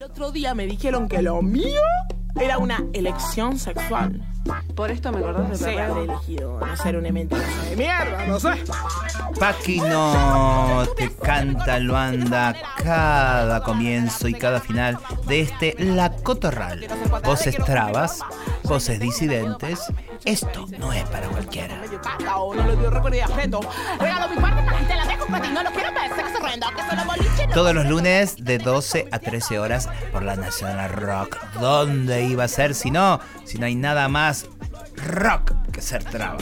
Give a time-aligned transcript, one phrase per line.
[0.00, 1.82] El otro día me dijeron que lo mío
[2.40, 4.29] era una elección sexual.
[4.74, 5.84] Por esto me acordás de Sí, perreo.
[5.92, 8.50] habré elegido no ser una mentira de mierda, no sé.
[9.38, 16.86] Paquino te canta Luanda cada comienzo y cada final de este La Cotorral.
[17.24, 18.20] Voces trabas,
[18.64, 19.80] voces disidentes.
[20.24, 21.76] Esto no es para cualquiera.
[21.80, 23.60] Medio caca o no le dio recuerdo y afecto.
[23.98, 25.48] Regalo mi parte para la gente, la dejo para ti.
[25.52, 27.54] No lo quiero ver, sexo horrendo, que solo boliche no.
[27.54, 31.38] Todos los lunes de 12 a 13 horas por la Nacional Rock.
[31.60, 33.20] ¿Dónde iba a ser si no?
[33.50, 34.46] Si no hay nada más
[34.94, 36.38] rock que ser traba.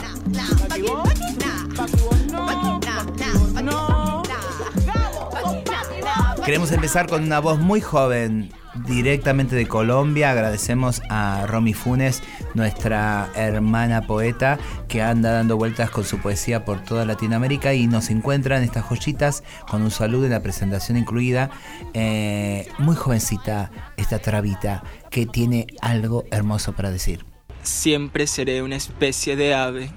[6.45, 8.51] Queremos empezar con una voz muy joven,
[8.89, 10.31] directamente de Colombia.
[10.31, 12.21] Agradecemos a Romy Funes,
[12.55, 14.57] nuestra hermana poeta,
[14.87, 19.43] que anda dando vueltas con su poesía por toda Latinoamérica y nos encuentran estas joyitas
[19.69, 21.51] con un saludo en la presentación incluida.
[21.93, 27.25] Eh, muy jovencita esta trabita que tiene algo hermoso para decir.
[27.61, 29.91] Siempre seré una especie de ave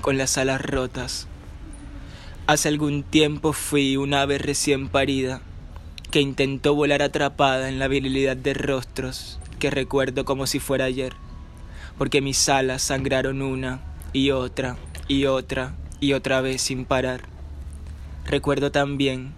[0.00, 1.26] con las alas rotas.
[2.46, 5.42] Hace algún tiempo fui un ave recién parida
[6.10, 11.12] que intentó volar atrapada en la virilidad de rostros que recuerdo como si fuera ayer,
[11.98, 13.80] porque mis alas sangraron una
[14.12, 17.22] y otra y otra y otra vez sin parar.
[18.24, 19.32] Recuerdo también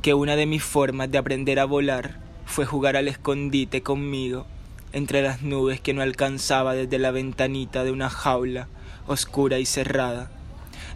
[0.00, 4.46] que una de mis formas de aprender a volar fue jugar al escondite conmigo
[4.92, 8.68] entre las nubes que no alcanzaba desde la ventanita de una jaula
[9.06, 10.30] oscura y cerrada,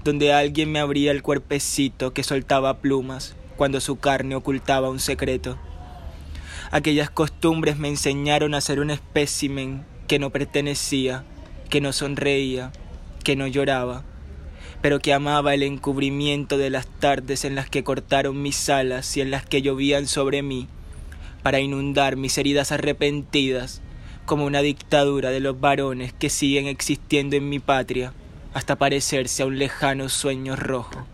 [0.03, 5.59] donde alguien me abría el cuerpecito que soltaba plumas cuando su carne ocultaba un secreto.
[6.71, 11.25] Aquellas costumbres me enseñaron a ser un espécimen que no pertenecía,
[11.69, 12.73] que no sonreía,
[13.25, 14.05] que no lloraba,
[14.83, 19.21] pero que amaba el encubrimiento de las tardes en las que cortaron mis alas y
[19.21, 20.69] en las que llovían sobre mí,
[21.43, 23.81] para inundar mis heridas arrepentidas,
[24.27, 28.13] como una dictadura de los varones que siguen existiendo en mi patria,
[28.55, 31.07] hasta parecerse a un lejano sueño rojo.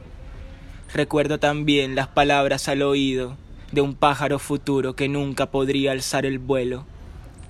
[0.95, 3.39] Recuerdo también las palabras al oído
[3.71, 6.85] de un pájaro futuro que nunca podría alzar el vuelo.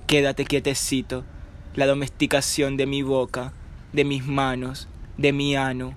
[0.07, 1.25] Quédate quietecito,
[1.75, 3.51] la domesticación de mi boca,
[3.91, 4.87] de mis manos,
[5.17, 5.93] de mi ano.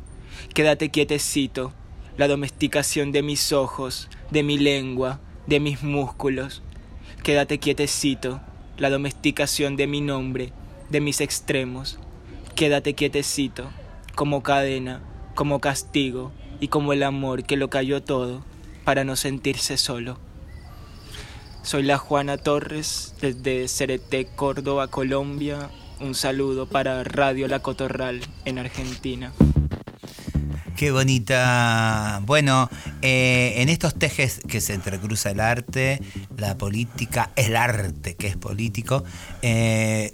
[0.54, 1.72] Quédate quietecito,
[2.16, 6.62] la domesticación de mis ojos, de mi lengua, de mis músculos.
[7.22, 8.40] Quédate quietecito,
[8.76, 10.52] la domesticación de mi nombre,
[10.90, 12.00] de mis extremos.
[12.56, 13.70] Quédate quietecito,
[14.16, 15.00] como cadena,
[15.36, 18.44] como castigo y como el amor que lo cayó todo
[18.84, 20.18] para no sentirse solo.
[21.62, 25.70] Soy la Juana Torres desde Cereté, Córdoba, Colombia.
[25.98, 29.32] Un saludo para Radio La Cotorral en Argentina.
[30.76, 32.20] Qué bonita.
[32.26, 32.68] Bueno,
[33.00, 36.02] eh, en estos tejes que se entrecruza el arte,
[36.36, 39.02] la política, el arte que es político,
[39.40, 40.12] eh,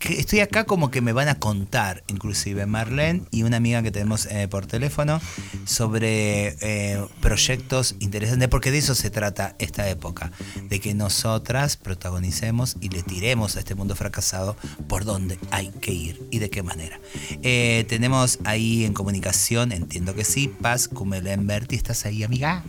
[0.00, 3.90] que estoy acá como que me van a contar, inclusive Marlene y una amiga que
[3.90, 5.20] tenemos eh, por teléfono,
[5.66, 10.32] sobre eh, proyectos interesantes, porque de eso se trata esta época,
[10.70, 14.56] de que nosotras protagonicemos y le tiremos a este mundo fracasado
[14.88, 16.98] por dónde hay que ir y de qué manera.
[17.42, 22.64] Eh, tenemos ahí en comunicación, entiendo que sí, Paz Kumelenberti, ¿estás ahí, amiga?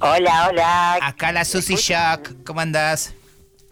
[0.00, 0.98] Hola, hola.
[1.00, 3.14] Acá la Susi Shock, ¿cómo andás?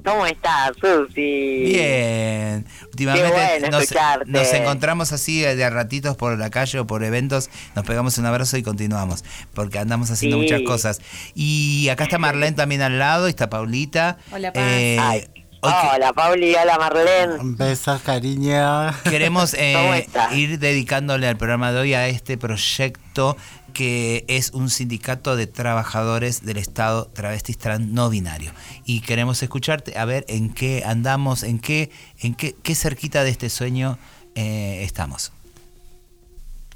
[0.05, 1.63] ¿Cómo estás, Susi?
[1.65, 2.67] Bien.
[2.91, 3.81] Últimamente bueno
[4.27, 8.27] nos, encontramos así de a ratitos por la calle o por eventos, nos pegamos un
[8.27, 10.43] abrazo y continuamos, porque andamos haciendo Sí.
[10.43, 11.01] muchas cosas.
[11.35, 14.19] Y acá está Marlene también al lado, y está Paulita.
[14.31, 14.63] Hola, Paz.
[14.65, 15.25] Eh, Ay.
[15.67, 17.39] Hola, Pauli, hola, Marlene.
[17.57, 18.93] Besos, cariño.
[19.05, 23.35] Queremos eh, ir dedicándole al programa de hoy a este proyecto
[23.73, 28.53] que es un sindicato de trabajadores del Estado travestis trans no binario.
[28.85, 33.31] Y queremos escucharte a ver en qué andamos, en qué, en qué, qué cerquita de
[33.31, 33.97] este sueño
[34.35, 35.33] eh, estamos.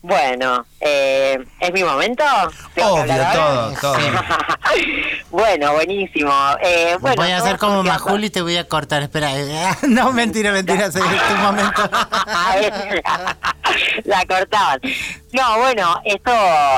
[0.00, 2.22] Bueno, eh, ¿es mi momento?
[2.74, 3.80] ¿Tengo que Obvio, hablar todo, ahora?
[3.80, 3.96] todo.
[5.30, 6.32] bueno, buenísimo.
[6.62, 9.02] Eh, bueno, voy a hacer como Majul y te voy a cortar.
[9.02, 9.36] Espera.
[9.36, 10.86] eh, No, mentira, mentira.
[10.86, 11.82] Es tu momento.
[14.04, 14.80] la cortaban.
[15.32, 16.32] No, bueno, esto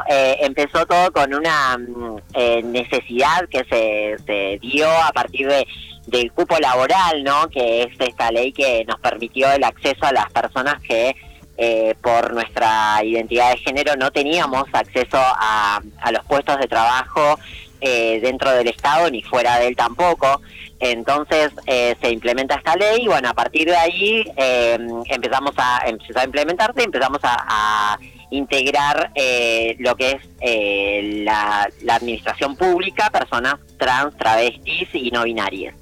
[0.08, 5.66] eh, empezó todo con una mm, eh, necesidad que se, se dio a partir de
[6.06, 7.48] del cupo laboral, ¿no?
[7.50, 11.14] Que es esta ley que nos permitió el acceso a las personas que
[11.60, 17.38] eh, por nuestra identidad de género no teníamos acceso a, a los puestos de trabajo
[17.82, 20.40] eh, dentro del Estado ni fuera de él tampoco.
[20.80, 24.78] Entonces eh, se implementa esta ley y bueno, a partir de ahí eh,
[25.10, 27.98] empezamos a, empezar a implementarse, empezamos a,
[28.32, 35.74] integrar eh, lo que es la, la, administración pública, personas trans, travestis y no binarias.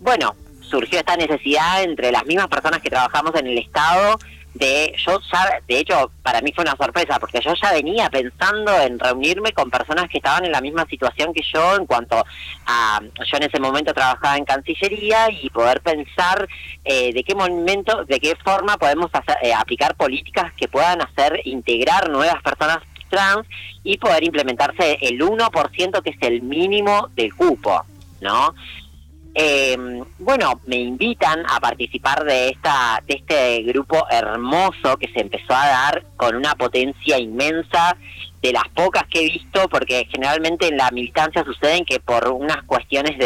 [0.00, 0.34] bueno,
[0.68, 4.18] surgió esta necesidad entre las mismas personas que trabajamos en el Estado
[4.54, 8.72] de yo ya, de hecho, para mí fue una sorpresa, porque yo ya venía pensando
[8.80, 12.24] en reunirme con personas que estaban en la misma situación que yo en cuanto
[12.66, 16.48] a, yo en ese momento trabajaba en Cancillería y poder pensar
[16.84, 19.10] eh, de qué momento, de qué forma podemos
[19.42, 22.78] eh, aplicar políticas que puedan hacer integrar nuevas personas
[23.08, 23.46] trans
[23.84, 27.84] y poder implementarse el 1% que es el mínimo del cupo,
[28.20, 28.54] ¿no?
[29.40, 29.76] Eh,
[30.18, 35.68] bueno, me invitan a participar de esta de este grupo hermoso que se empezó a
[35.68, 37.96] dar con una potencia inmensa
[38.42, 42.64] de las pocas que he visto, porque generalmente en la militancia suceden que por unas
[42.64, 43.16] cuestiones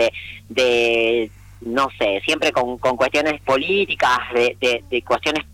[0.48, 1.30] de,
[1.62, 5.46] no sé, siempre con, con cuestiones políticas, de, de, de cuestiones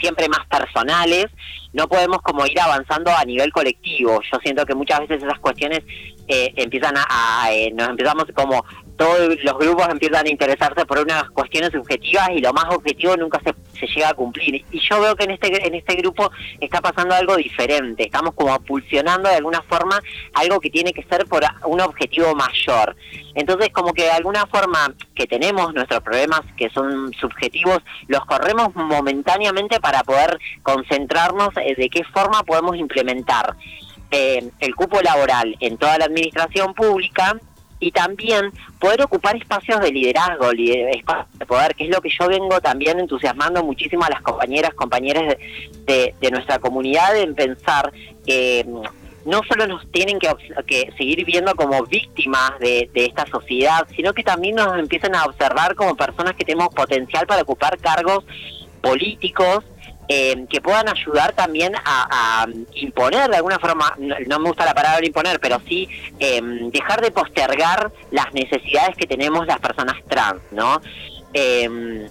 [0.00, 1.26] siempre más personales,
[1.72, 4.20] no podemos como ir avanzando a nivel colectivo.
[4.30, 5.80] Yo siento que muchas veces esas cuestiones
[6.28, 8.64] eh, empiezan a, eh, nos empezamos como
[8.96, 13.40] todos los grupos empiezan a interesarse por unas cuestiones subjetivas y lo más objetivo nunca
[13.44, 14.64] se, se llega a cumplir.
[14.70, 16.30] Y yo veo que en este en este grupo
[16.60, 18.04] está pasando algo diferente.
[18.04, 20.00] Estamos como pulsionando de alguna forma
[20.34, 22.96] algo que tiene que ser por un objetivo mayor.
[23.34, 27.78] Entonces, como que de alguna forma que tenemos nuestros problemas que son subjetivos,
[28.08, 33.56] los corremos momentáneamente para poder concentrarnos eh, de qué forma podemos implementar
[34.10, 37.38] eh, el cupo laboral en toda la administración pública
[37.82, 42.28] y también poder ocupar espacios de liderazgo, espacios de poder, que es lo que yo
[42.28, 45.34] vengo también entusiasmando muchísimo a las compañeras, compañeros
[45.84, 47.92] de, nuestra comunidad en pensar
[48.24, 54.12] que mm, no solo nos tienen que, seguir viendo como víctimas de, esta sociedad, sino
[54.12, 58.24] que también nos empiezan a observar como personas que tenemos potencial para ocupar cargos
[58.80, 59.64] políticos
[60.14, 65.06] eh, que puedan ayudar también a, imponer de alguna forma, no, me gusta la palabra
[65.06, 65.88] imponer, pero sí
[66.18, 70.82] em, dejar de postergar las necesidades que tenemos las personas trans, ¿no?
[71.32, 72.06] Em,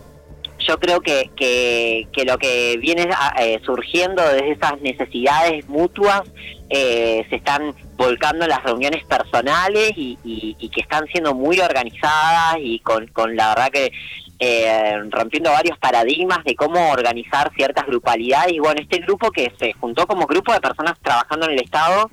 [0.67, 3.07] yo creo que, que, lo que viene
[3.39, 6.21] eh, surgiendo desde esas necesidades mutuas
[6.69, 12.57] eh, se están volcando en las reuniones personales y, y, que están siendo muy organizadas
[12.59, 13.91] y con, con la verdad que
[14.43, 18.53] eh, rompiendo varios paradigmas de cómo organizar ciertas grupalidades.
[18.53, 22.09] Y bueno, este grupo que se juntó como grupo de personas trabajando en el Estado,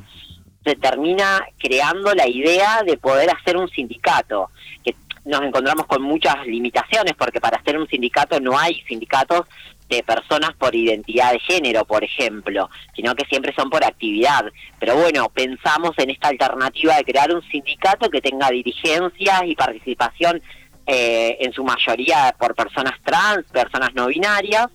[0.62, 4.50] se termina creando la idea de poder hacer un sindicato,
[4.84, 4.94] que
[5.25, 9.46] nos encontramos con muchas limitaciones, porque para hacer un sindicato no hay sindicatos
[9.88, 14.44] de personas por identidad de género, por ejemplo, sino que siempre son por actividad.
[14.78, 20.42] Pero bueno, pensamos en esta alternativa de crear un sindicato que tenga dirigencias y participación
[20.90, 24.69] eh, en su mayoría por personas trans, personas no binarias,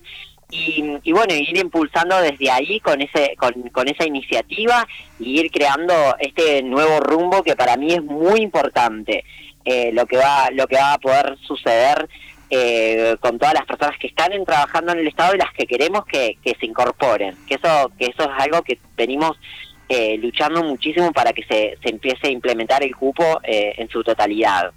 [0.48, 4.86] y, bueno, ir impulsando desde ahí con ese con, esa iniciativa
[5.18, 9.24] y ir creando este nuevo rumbo que para mí es muy importante
[9.64, 12.08] eh, lo que va lo que va a poder suceder
[12.48, 16.06] eh, con todas las personas que están trabajando en el estado y las que queremos
[16.06, 17.36] que, se incorporen.
[17.48, 19.36] Que eso que eso es algo que venimos
[20.20, 24.72] luchando muchísimo para que se, se empiece a implementar el cupo en su totalidad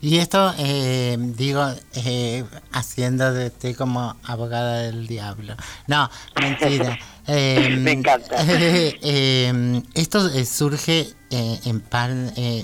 [0.00, 5.54] y esto, eh, digo, eh, haciendo de ti como abogada del diablo.
[5.86, 6.10] No,
[6.40, 6.98] mentira.
[7.28, 8.36] Eh, Me encanta.
[8.48, 11.82] Eh, esto surge en,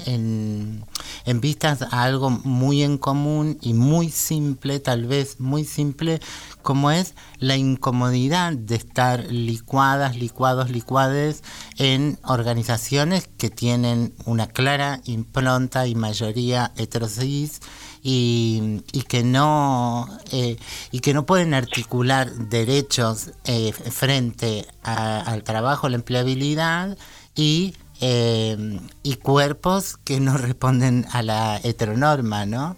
[0.07, 0.85] en,
[1.25, 6.21] en vistas a algo muy en común y muy simple, tal vez muy simple,
[6.63, 11.43] como es la incomodidad de estar licuadas, licuados, licuades
[11.79, 17.61] en organizaciones que tienen una clara impronta y mayoría heterosis
[18.03, 20.57] y, y que no eh,
[20.91, 26.97] y que no pueden articular derechos eh, frente al trabajo, la empleabilidad
[27.35, 28.57] y eh,
[29.05, 32.77] y cuerpos que no responden a la heteronorma, ¿no?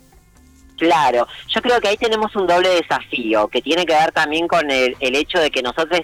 [0.77, 4.71] Claro, yo creo que ahí tenemos un doble desafío que tiene que ver también con
[4.71, 6.01] el, hecho de que nosotros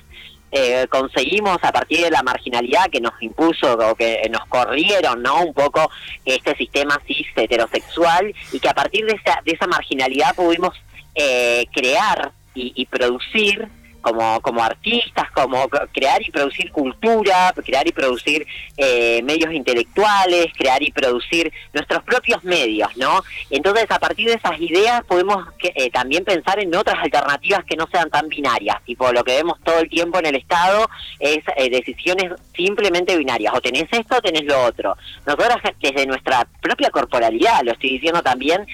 [0.53, 5.43] eh, conseguimos a partir de la marginalidad que nos impuso o que nos corrieron, ¿no?
[5.43, 5.91] Un poco
[6.25, 10.75] este sistema cis heterosexual y que a partir de esa, de esa marginalidad pudimos
[11.15, 13.69] eh, crear y, producir
[14.01, 20.83] como, como artistas, como crear y producir cultura, crear y producir eh, medios intelectuales, crear
[20.83, 23.23] y producir nuestros propios medios, ¿no?
[23.51, 27.87] Entonces, a partir de esas ideas podemos eh, también pensar en otras alternativas que no
[27.91, 30.89] sean tan binarias, tipo lo que vemos todo el tiempo en el Estado
[31.19, 34.97] es eh, decisiones simplemente binarias, o tenés esto o tenés lo otro.
[35.27, 38.67] Nosotros desde nuestra propia corporalidad, lo estoy diciendo también,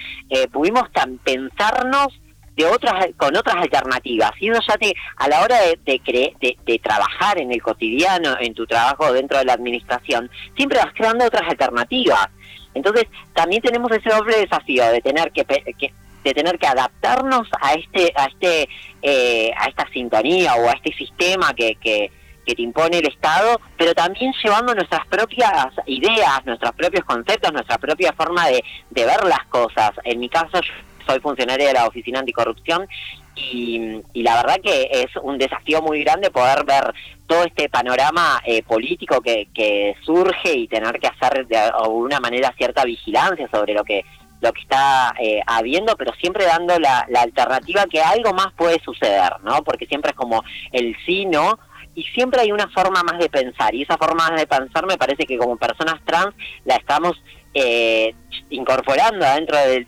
[0.51, 2.13] pudimos tan pensarnos
[2.57, 7.37] de otras con otras alternativas y ya te a la hora de, de, de, trabajar
[7.37, 12.27] en el cotidiano en tu trabajo dentro de la administración siempre vas creando otras alternativas
[12.73, 15.45] entonces también tenemos ese doble desafío de tener que,
[16.23, 18.67] de tener que adaptarnos a este a este
[19.03, 22.11] eh, a esta sintonía o a este sistema que, que
[22.47, 27.77] que te impone el Estado, pero también llevando nuestras propias ideas, nuestros propios conceptos, nuestra
[27.77, 29.91] propia forma de, de ver las cosas.
[30.05, 30.71] En mi caso, yo
[31.07, 32.87] soy funcionaria de la Oficina Anticorrupción
[33.35, 36.93] y, la verdad que es un desafío muy grande poder ver
[37.27, 42.53] todo este panorama eh, político que, que, surge y tener que hacer de alguna manera
[42.57, 44.03] cierta vigilancia sobre lo que
[44.39, 48.79] lo que está eh, habiendo, pero siempre dando la, la, alternativa que algo más puede
[48.83, 49.63] suceder, ¿no?
[49.63, 51.57] Porque siempre es como el sí, no,
[51.95, 54.97] y siempre hay una forma más de pensar, y esa forma más de pensar me
[54.97, 56.35] parece que como personas trans
[56.65, 57.19] la estamos
[57.53, 58.13] eh,
[58.49, 59.87] incorporando dentro del,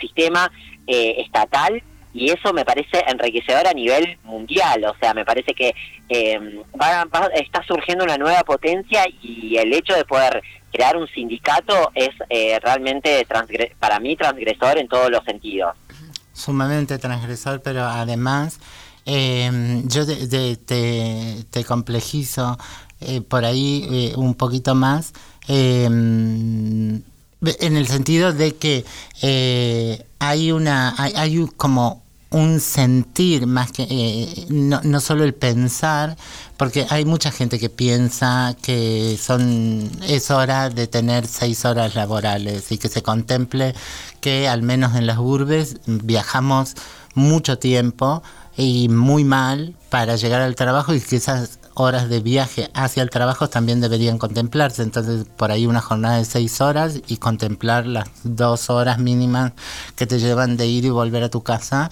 [0.00, 0.50] sistema
[0.86, 1.82] eh, estatal
[2.12, 5.74] y eso me parece enriquecedor a nivel mundial, o sea, me parece que
[6.08, 6.62] eh,
[7.34, 12.58] está surgiendo una nueva potencia y el hecho de poder crear un sindicato es eh,
[12.62, 13.26] realmente
[13.78, 15.74] para mí transgresor en todos los sentidos.
[16.32, 18.60] Sumamente transgresor, pero además
[19.04, 22.58] yo te, te, complejizo
[23.28, 25.12] por ahí un poquito más.
[25.48, 27.02] Eh,
[27.60, 28.84] en el sentido de que
[29.22, 35.34] eh, hay una hay, hay, como un sentir más que eh, no, no solo el
[35.34, 36.16] pensar
[36.56, 42.72] porque hay mucha gente que piensa que son es hora de tener seis horas laborales
[42.72, 43.74] y que se contemple
[44.20, 46.74] que al menos en las urbes viajamos
[47.14, 48.22] mucho tiempo
[48.56, 51.20] y muy mal para llegar al trabajo y que
[51.76, 54.82] horas de viaje hacia el trabajo también deberían contemplarse.
[54.82, 59.52] Entonces, por ahí una jornada de seis horas y contemplar las dos horas mínimas
[59.94, 61.90] que te llevan de ir y volver a tu casa.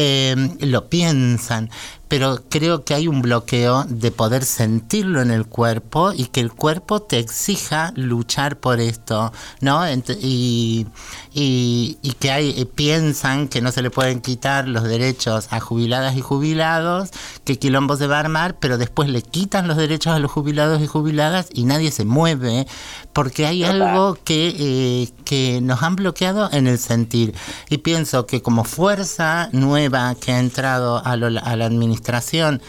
[0.00, 1.70] Eh, lo piensan,
[2.08, 6.52] pero creo que hay un bloqueo de poder sentirlo en el cuerpo y que el
[6.52, 9.82] cuerpo te exija luchar por esto, ¿no?
[10.20, 10.86] Y,
[11.34, 16.16] y, que hay, eh, piensan que no se le pueden quitar los derechos a jubiladas
[16.16, 17.10] y jubilados,
[17.44, 20.80] que quilombo se va a armar, pero después le quitan los derechos a los jubilados
[20.80, 22.66] y jubiladas y nadie se mueve,
[23.12, 27.34] porque hay algo que, eh, que nos han bloqueado en el sentir.
[27.68, 29.87] Y pienso que como fuerza nueva
[30.20, 31.16] que ha entrado a, a
[31.56, 32.60] la administración,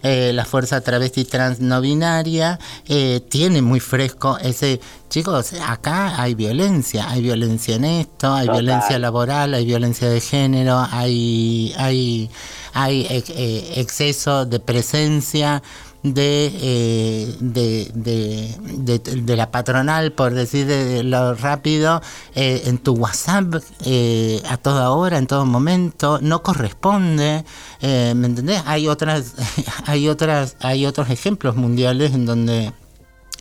[0.00, 6.36] eh, la fuerza travesti trans no binaria eh, tiene muy fresco ese chicos acá hay
[6.36, 12.30] violencia hay violencia en esto hay violencia laboral hay violencia de género hay hay
[12.74, 15.64] hay eh, exceso de presencia
[16.04, 22.00] eh, de, de, de, la patronal, por decir de lo rápido,
[22.36, 27.44] eh, en tu WhatsApp eh, a toda hora, en todo momento, no corresponde,
[27.82, 28.62] ¿me entendés?
[28.66, 29.34] Hay otras,
[29.86, 32.72] hay otras, hay otros ejemplos mundiales en donde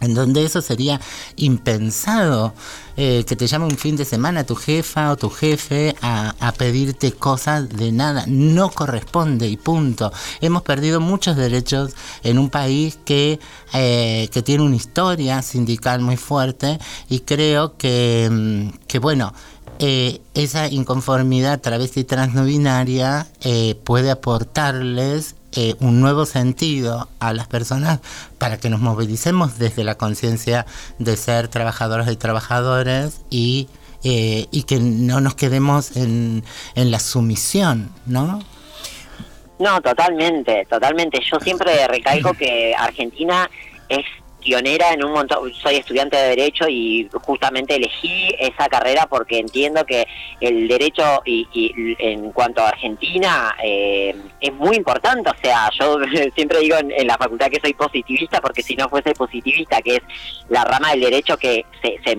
[0.01, 1.01] en donde eso sería
[1.35, 2.53] impensado,
[2.97, 7.11] eh, que te llame un fin de semana tu jefa o tu jefe a, pedirte
[7.11, 10.11] cosas de nada, no corresponde y punto.
[10.41, 13.39] Hemos perdido muchos derechos en un país que,
[13.73, 19.33] eh, que tiene una historia sindical muy fuerte y creo que, mm, que bueno,
[19.79, 27.99] eh, esa inconformidad travesti transnovinaria eh, puede aportarles eh, un nuevo sentido a las personas
[28.37, 30.65] para que nos movilicemos desde la conciencia
[30.99, 33.67] de ser trabajadoras y trabajadores y,
[34.03, 36.45] y que no nos quedemos en,
[36.75, 38.39] en la sumisión, ¿no?
[39.59, 41.19] No, totalmente, totalmente.
[41.19, 43.49] Yo siempre recaigo que Argentina
[43.89, 44.05] es
[44.47, 49.85] pionera en un montón, soy estudiante de Derecho y justamente elegí esa carrera porque entiendo
[49.85, 50.07] que
[50.39, 51.45] el derecho y,
[51.99, 55.97] en cuanto a Argentina eh, es muy importante, o sea, yo
[56.35, 60.01] siempre digo en, la facultad que soy positivista porque si no fuese positivista, que es
[60.47, 62.17] la rama del derecho que se, se,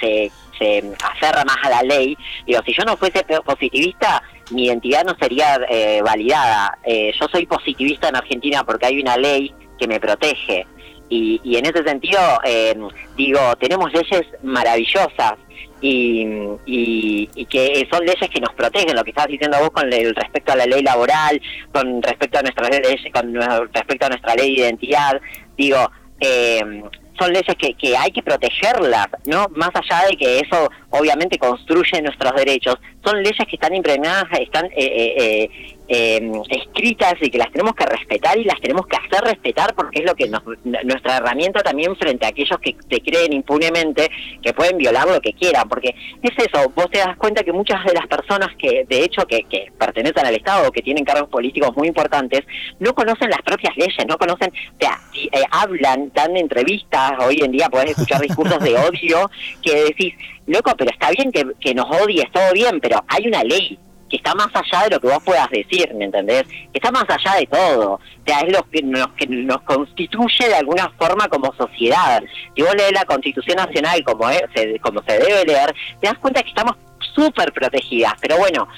[0.00, 2.14] se, se aferra más a la ley,
[2.46, 6.76] digo, si yo no fuese positivista, mi identidad no sería eh, validada.
[6.84, 10.66] Eh, yo soy positivista en Argentina porque hay una ley que me protege.
[11.10, 12.76] Y, en ese sentido, eh,
[13.16, 15.34] digo, tenemos leyes maravillosas
[15.80, 16.26] y,
[16.66, 20.14] y, y que son leyes que nos protegen, lo que estabas diciendo vos con el
[20.14, 21.40] respecto a la ley laboral,
[21.72, 23.34] con respecto a nuestra ley, con
[23.72, 25.20] respecto a nuestra ley de identidad,
[25.56, 26.82] digo, eh,
[27.18, 29.48] son leyes que, que hay que protegerlas, ¿no?
[29.56, 34.66] Más allá de que eso obviamente construye nuestros derechos, son leyes que están impregnadas, están
[34.66, 35.50] eh, eh,
[35.88, 40.00] eh, escritas y que las tenemos que respetar y las tenemos que hacer respetar porque
[40.00, 40.42] es lo que nos,
[40.84, 44.10] nuestra herramienta también frente a aquellos que te creen impunemente
[44.42, 47.82] que pueden violar lo que quieran, porque es eso, vos te das cuenta que muchas
[47.84, 51.30] de las personas que de hecho que, que pertenecen al Estado o que tienen cargos
[51.30, 52.42] políticos muy importantes
[52.78, 57.40] no conocen las propias leyes, no conocen, o sea, si, eh, hablan, dan entrevistas, hoy
[57.42, 59.30] en día podés escuchar discursos de odio
[59.62, 60.14] que decís,
[60.46, 63.78] loco, pero está bien que, que nos odies, todo bien, pero hay una ley
[64.08, 66.44] que está más allá de lo que vos puedas decir, ¿me entendés?
[66.44, 67.94] Que está más allá de todo.
[67.94, 72.22] O sea, es lo que nos, que nos constituye de alguna forma como sociedad.
[72.54, 74.42] Si vos lees la Constitución Nacional como, es,
[74.80, 76.76] como se debe leer, te das cuenta que estamos
[77.14, 78.14] súper protegidas.
[78.20, 78.68] Pero bueno,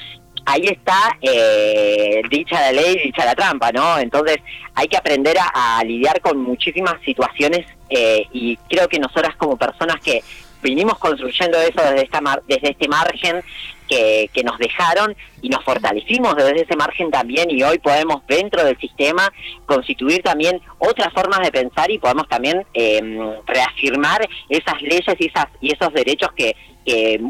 [0.46, 3.99] ahí está eh, dicha la ley, dicha la trampa, ¿no?
[3.99, 4.38] Entonces
[4.75, 9.56] hay que aprender a, a lidiar con muchísimas situaciones eh, y creo que nosotras como
[9.56, 10.22] personas que
[10.62, 13.42] vinimos construyendo eso desde esta mar, desde este margen
[13.88, 18.78] que, nos dejaron y nos fortalecimos desde ese margen también y hoy podemos dentro del
[18.78, 19.30] sistema
[19.66, 23.00] constituir también otras formas de pensar y podemos también eh,
[23.46, 27.20] reafirmar esas leyes y esas y esos derechos que, que,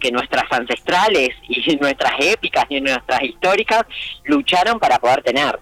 [0.00, 3.82] que nuestras ancestrales y nuestras épicas y nuestras históricas
[4.24, 5.58] lucharon para poder tener.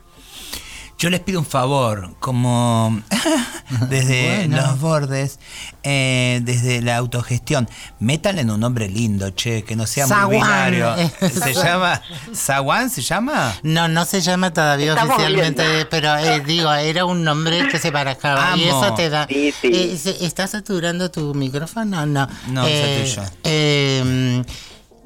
[1.03, 3.03] Yo les pido un favor, como
[3.91, 4.57] desde Bueno.
[4.59, 5.41] los bordes,
[5.83, 7.69] eh, desde la autogestión,
[7.99, 10.95] métanle en un nombre lindo, che, que no sea muy binario.
[11.21, 12.01] ¿Se llama?
[12.33, 13.53] ¿Zaguán se llama?
[13.65, 15.89] No, no se llama todavía Estamos oficialmente, viendo.
[15.91, 18.85] pero eh, digo, era un nombre que se barajaba y Amo.
[18.85, 19.27] eso te da.
[19.29, 19.71] Sí, sí.
[19.75, 22.07] Eh, ¿Estás saturando tu micrófono?
[22.07, 22.29] No.
[22.47, 24.53] No, eh, es el tuyo.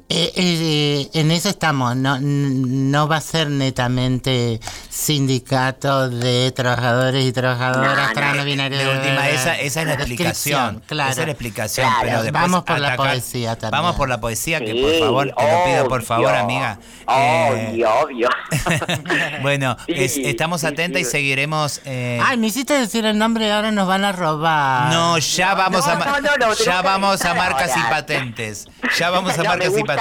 [0.09, 4.59] Eh, eh, eh, en eso estamos, no, no va a ser netamente
[4.89, 9.93] sindicato de trabajadores y trabajadoras No, trans, no binarios, De última, esa, esa es la
[9.95, 10.83] explicación.
[10.87, 11.11] Claro.
[11.11, 11.87] Esa es la explicación.
[11.89, 12.01] Claro.
[12.05, 13.71] Pero después Vamos por la poesía también.
[13.81, 16.39] Vamos por la poesía, que Sí, por favor, te lo pido por favor, obvio.
[16.39, 16.79] amiga.
[17.09, 18.29] Eh, Obvio, obvio.
[19.41, 21.81] bueno, Sí, es- estamos sí, atentas y seguiremos.
[21.85, 24.91] eh, Ay, me hiciste decir el nombre y ahora nos van a robar.
[24.91, 27.79] no, ya vamos no, a ma- no, no, no, tenemos ya vamos a marcas y
[27.89, 28.67] patentes.
[28.97, 29.96] Ya vamos a marcas y gusta-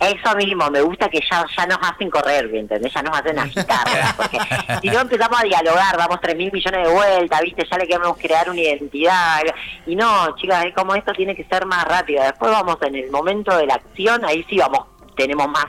[0.00, 2.92] Eso mismo, me gusta que ya, ya nos hacen correr, ¿me ¿entendés?
[2.92, 3.86] Ya nos hacen agitar.
[4.16, 4.38] Porque
[4.82, 7.66] si no empezamos a dialogar, vamos tres mil millones de vueltas, ¿viste?
[7.70, 9.42] Ya le queremos crear una identidad.
[9.86, 12.22] Y no, chicas, es como esto tiene que ser más rápido.
[12.22, 15.66] Después vamos en el momento de la acción, ahí sí vamos, tenemos más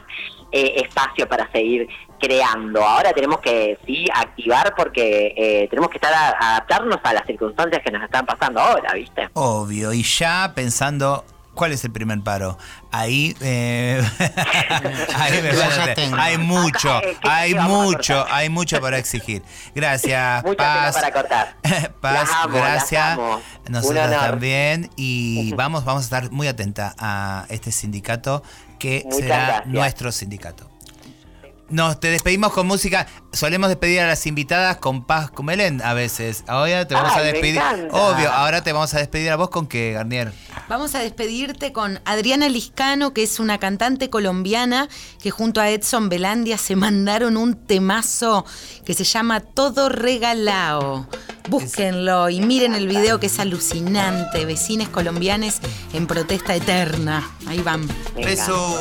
[0.51, 1.87] eh, espacio para seguir
[2.19, 2.83] creando.
[2.83, 7.81] Ahora tenemos que sí activar porque eh, tenemos que estar a, adaptarnos a las circunstancias
[7.83, 9.29] que nos están pasando ahora, ¿viste?
[9.33, 11.23] Obvio, y ya pensando.
[11.59, 12.57] ¿Cuál es el primer paro?
[12.89, 14.01] Ahí, eh,
[15.15, 15.49] ahí me.
[16.17, 19.43] Hay mucho, Acá, eh, ¿qué- hay mucho, hay mucho para exigir.
[19.75, 20.95] Gracias, Mucha Paz.
[20.95, 21.55] para cortar.
[22.01, 23.19] Paz, amo, gracias.
[23.67, 24.89] Nosotros también.
[24.95, 28.41] Y vamos, vamos a estar muy atenta a este sindicato
[28.79, 29.65] que Muchas será gracias.
[29.67, 30.69] nuestro sindicato.
[31.69, 33.05] Nos te despedimos con música.
[33.31, 36.43] Solemos despedir a las invitadas con Paz Cumelén a veces.
[36.47, 37.61] Ahora te vamos Ay, a despedir.
[37.91, 40.33] Obvio, ahora te vamos a despedir a vos con que, Garnier.
[40.67, 44.89] Vamos a despedirte con Adriana Liscano, que es una cantante colombiana
[45.21, 48.45] que junto a Edson Belandia se mandaron un temazo
[48.83, 51.07] que se llama Todo Regalao.
[51.49, 54.45] Búsquenlo y miren el video que es alucinante.
[54.45, 55.59] Vecines colombianes
[55.93, 57.29] en protesta eterna.
[57.47, 57.87] Ahí van.
[58.15, 58.77] Beso.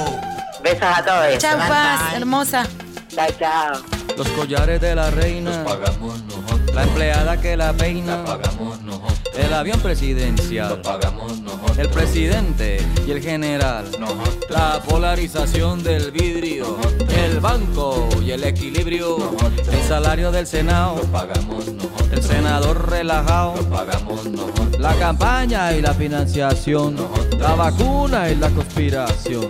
[0.63, 1.43] Besos a todos.
[1.43, 2.67] Bye, Paz, hermosa.
[3.09, 4.08] Chao, chao.
[4.19, 9.55] Los collares de la reina, Pagamos nosotros, la empleada que la peina, pagamos nosotros, el
[9.55, 16.79] avión presidencial, pagamos nosotros, el presidente y el general, nosotros, la polarización del vidrio,
[17.17, 19.37] el banco y el equilibrio,
[19.71, 25.95] el salario del Senado, pagamos nosotros, el senador relajado, pagamos nosotros, la campaña y la
[25.95, 26.97] financiación,
[27.39, 29.47] la vacuna y la conspiración.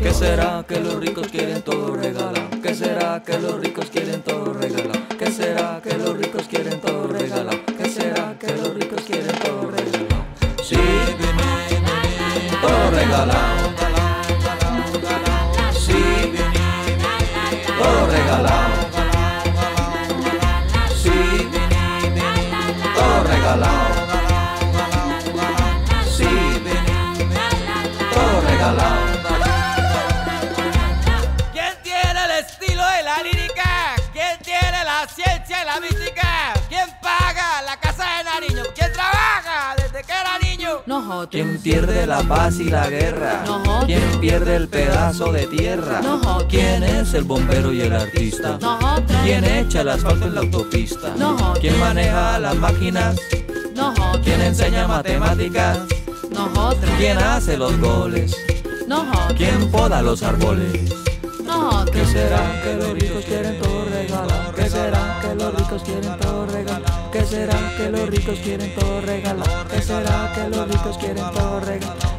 [0.00, 2.50] ¿Qué será que los ricos quieren todo regalar?
[2.62, 5.08] ¿Qué será que los ricos quieren todo regalar?
[5.18, 7.58] ¿Qué será que los ricos quieren todo regalar?
[7.64, 10.26] ¿Qué será que los ricos quieren todo regalar?
[10.62, 10.76] Sí,
[12.60, 13.61] todo regalado.
[40.92, 41.28] Nosotros.
[41.30, 43.44] ¿Quién pierde la paz y la guerra?
[43.46, 43.86] Nosotros.
[43.86, 46.02] ¿Quién pierde el pedazo de tierra?
[46.02, 46.44] Nosotros.
[46.50, 48.58] ¿Quién es el bombero y el artista?
[48.60, 49.18] Nosotros.
[49.24, 51.14] ¿Quién echa el asfalto en la autopista?
[51.16, 51.60] Nosotros.
[51.60, 53.16] ¿Quién maneja las máquinas?
[53.74, 54.20] Nosotros.
[54.22, 55.78] ¿Quién enseña matemáticas?
[56.30, 56.90] Nosotros.
[56.98, 58.36] ¿Quién hace los goles?
[58.86, 59.32] Nosotros.
[59.38, 60.92] ¿Quién poda los árboles?
[61.42, 61.90] Nosotros.
[61.90, 63.71] ¿Qué será que los ricos quieren todo
[65.22, 67.10] que los ricos quieren todo regalar?
[67.12, 69.68] ¿Qué será que los ricos quieren todo regalar?
[69.68, 72.11] ¿Qué será que los ricos quieren todo regalar?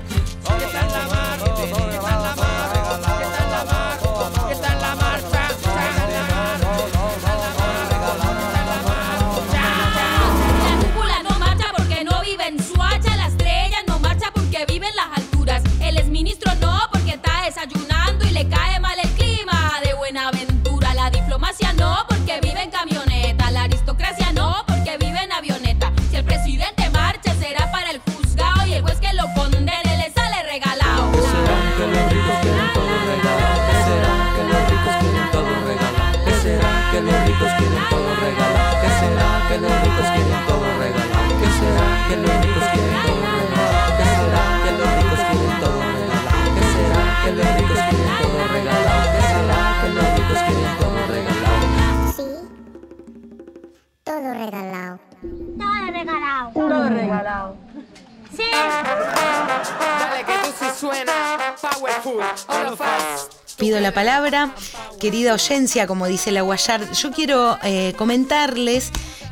[63.84, 64.56] La palabra,
[65.00, 66.90] querida oyencia, como dice la Guayar.
[66.94, 68.92] Yo quiero eh, comentarles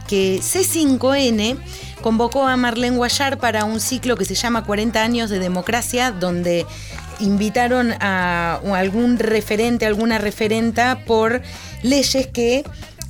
[0.10, 1.58] que C5N
[2.02, 6.66] convocó a Marlene Guayar para un ciclo que se llama 40 años de democracia, donde
[7.22, 11.42] invitaron a algún referente, alguna referenta por
[11.82, 12.66] leyes que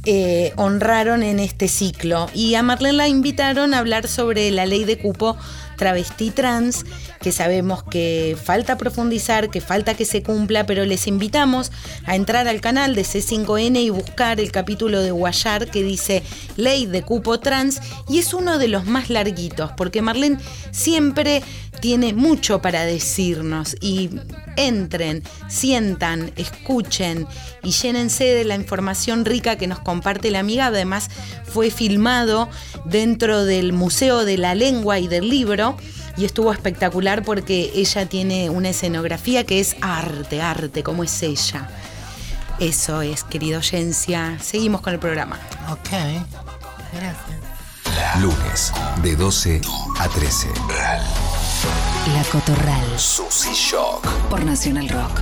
[0.05, 2.29] eh, honraron en este ciclo.
[2.35, 5.37] Y a Marlene la invitaron a hablar sobre la ley de cupo
[5.77, 6.85] travesti trans,
[7.21, 11.71] que sabemos que falta profundizar, que falta que se cumpla, pero les invitamos
[12.05, 16.23] a entrar al canal de C5N y buscar el capítulo de Guayar que dice
[16.57, 17.79] Ley de Cupo Trans
[18.09, 20.39] y es uno de los más larguitos, porque Marlene
[20.71, 21.43] siempre
[21.79, 24.09] tiene mucho para decirnos y
[24.55, 27.27] entren, sientan, escuchen
[27.63, 30.67] y llénense de la información rica que nos comparte la amiga.
[30.67, 31.09] Además,
[31.43, 32.49] fue filmado
[32.85, 35.77] dentro del Museo de la Lengua y del Libro
[36.17, 41.69] y estuvo espectacular porque ella tiene una escenografía que es arte, arte, como es ella.
[42.59, 44.37] Eso es, querida oyencia.
[44.41, 45.39] Seguimos con el programa.
[45.69, 45.89] Ok.
[46.93, 47.41] Gracias.
[48.19, 49.61] Lunes, de 12
[49.99, 50.47] a 13.
[52.13, 52.99] La Cotorral.
[52.99, 54.07] Susy Shock.
[54.29, 55.21] Por Nacional Rock.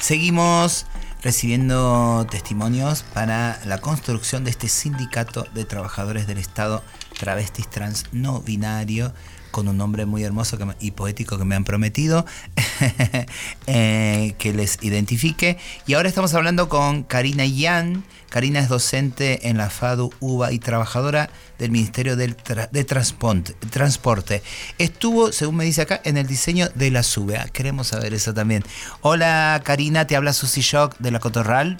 [0.00, 0.86] Seguimos
[1.26, 6.84] recibiendo testimonios para la construcción de este sindicato de trabajadores del Estado
[7.18, 9.12] travestis trans no binario
[9.50, 12.26] con un nombre muy hermoso y poético que me han prometido
[13.66, 15.58] eh, que les identifique.
[15.88, 18.04] Y ahora estamos hablando con Karina Yan.
[18.30, 24.42] Karina es docente en la FADU UBA y trabajadora del Ministerio del Tra- de Transporte.
[24.78, 27.38] Estuvo, según me dice acá, en el diseño de la SUBE.
[27.38, 28.64] Ah, queremos saber eso también.
[29.00, 31.78] Hola Karina, te habla Susi Shock de la Cotorral.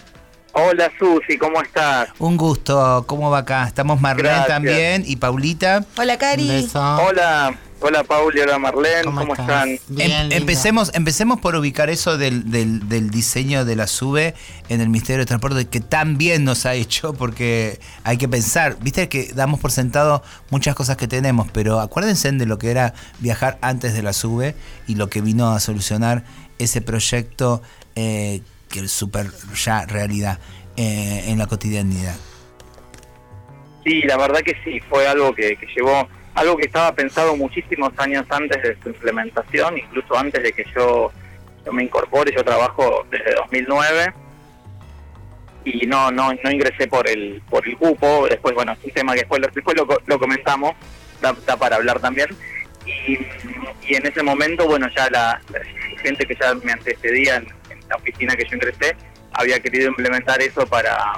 [0.59, 2.09] Hola Susi, ¿cómo estás?
[2.19, 3.67] Un gusto, ¿cómo va acá?
[3.67, 4.49] Estamos Marlene Gracias.
[4.49, 5.85] también y Paulita.
[5.99, 6.67] Hola, Cari.
[6.75, 9.69] Hola, hola Paul y hola Marlene, ¿cómo, están?
[9.99, 14.35] Em- empecemos, empecemos por ubicar eso del, del- del diseño de la SUBE
[14.69, 18.77] en el Ministerio de Transporte, que tan bien nos ha hecho, porque hay que pensar,
[18.81, 22.95] viste que damos por sentado muchas cosas que tenemos, pero acuérdense de lo que era
[23.21, 24.55] viajar antes de la SUBE
[24.87, 26.25] y lo que vino a solucionar
[26.59, 27.63] ese proyecto
[27.95, 30.39] eh, que es súper ya realidad
[30.77, 32.17] eh, en la cotidianidad.
[33.85, 37.93] Sí, la verdad que sí, fue algo que, que llevó, algo que estaba pensado muchísimos
[37.97, 41.11] años antes de su implementación, incluso antes de que yo,
[41.73, 44.13] me incorpore, yo trabajo desde 2009
[45.65, 49.15] y no no no ingresé por el por el cupo, después bueno, es un tema
[49.15, 50.75] que después, después lo, lo comentamos,
[51.21, 52.29] da, da para hablar también.
[52.87, 53.19] Y,
[53.89, 55.61] y en ese momento, bueno, ya la, la
[56.03, 58.95] gente que ya me antecedía en, en la oficina que yo ingresé
[59.33, 61.15] había querido implementar eso para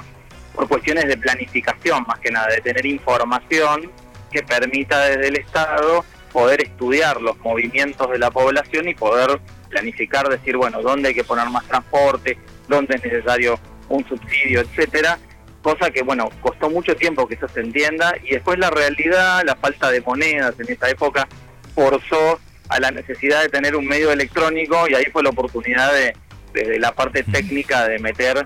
[0.55, 3.91] por cuestiones de planificación, más que nada, de tener información
[4.29, 9.39] que permita desde el Estado poder estudiar los movimientos de la población y poder
[9.69, 12.37] planificar, decir, bueno, dónde hay que poner más transporte,
[12.67, 15.17] dónde es necesario un subsidio, etcétera,
[15.61, 19.55] cosa que, bueno, costó mucho tiempo que eso se entienda y después la realidad, la
[19.55, 21.27] falta de monedas en esa época
[21.75, 22.39] forzó
[22.69, 26.15] a la necesidad de tener un medio electrónico y ahí fue la oportunidad de,
[26.53, 28.45] desde la parte técnica de meter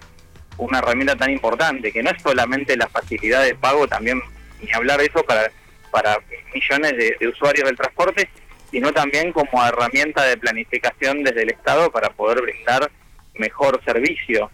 [0.57, 4.21] una herramienta tan importante, que no es solamente la facilidad de pago, también
[4.61, 5.51] ni hablar de eso para,
[5.93, 6.17] para
[6.53, 8.27] millones de, usuarios del transporte,
[8.71, 12.89] sino también como herramienta de planificación desde el Estado para poder brindar
[13.35, 14.49] mejor servicio.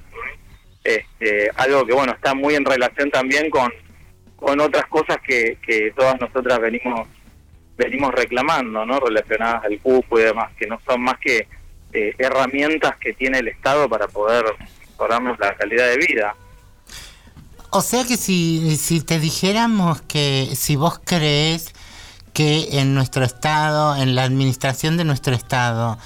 [0.83, 3.71] Este, algo que bueno está muy en relación también con,
[4.35, 7.07] con otras cosas que, que todas nosotras venimos
[7.77, 8.99] venimos reclamando, ¿no?
[8.99, 11.47] Relacionadas al cupo y demás, que no son más que
[11.93, 14.43] eh, herramientas que tiene el Estado para poder
[14.81, 16.35] mejorarnos la calidad de vida.
[17.71, 21.67] O sea que si, si te dijéramos que si vos crees
[22.33, 25.97] que en nuestro estado, en la administración de nuestro estado,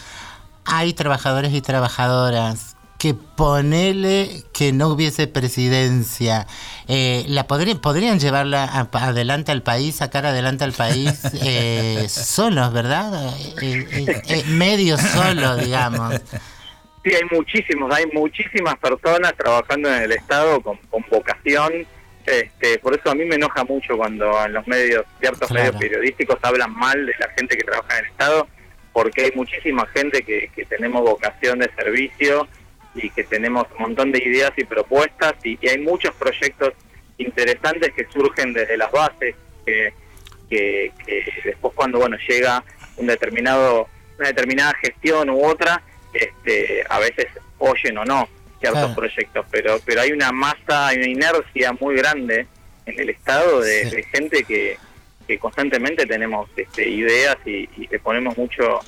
[0.65, 6.47] hay trabajadores y trabajadoras que ponele que no hubiese presidencia,
[6.87, 12.71] eh, la podrían, podrían llevarla a- adelante al país, sacar adelante al país eh, solos,
[12.71, 13.33] ¿verdad?
[13.39, 13.53] Eh,
[13.91, 16.15] eh, eh, medio solo, digamos.
[17.03, 21.85] Sí, hay muchísimos, hay muchísimas personas trabajando en el Estado con, con vocación.
[22.25, 25.65] Este, por eso a mí me enoja mucho cuando en los medios, ciertos Claro.
[25.73, 28.47] medios periodísticos hablan mal de la gente que trabaja en el Estado,
[28.93, 32.47] porque hay muchísima gente que, que tenemos vocación de servicio
[32.95, 36.73] y que tenemos un montón de ideas y propuestas y, y hay muchos proyectos
[37.17, 39.35] interesantes que surgen desde las bases,
[39.65, 39.91] que,
[40.49, 42.63] que, que después cuando bueno llega
[42.97, 43.87] un determinado
[44.17, 45.81] una determinada gestión u otra,
[46.13, 48.27] este, a veces oyen o no
[48.59, 52.47] ciertos proyectos, pero pero hay una masa, hay una inercia muy grande
[52.85, 54.77] en el Estado de, de gente que,
[55.27, 58.79] que constantemente tenemos este, ideas y, y le ponemos mucho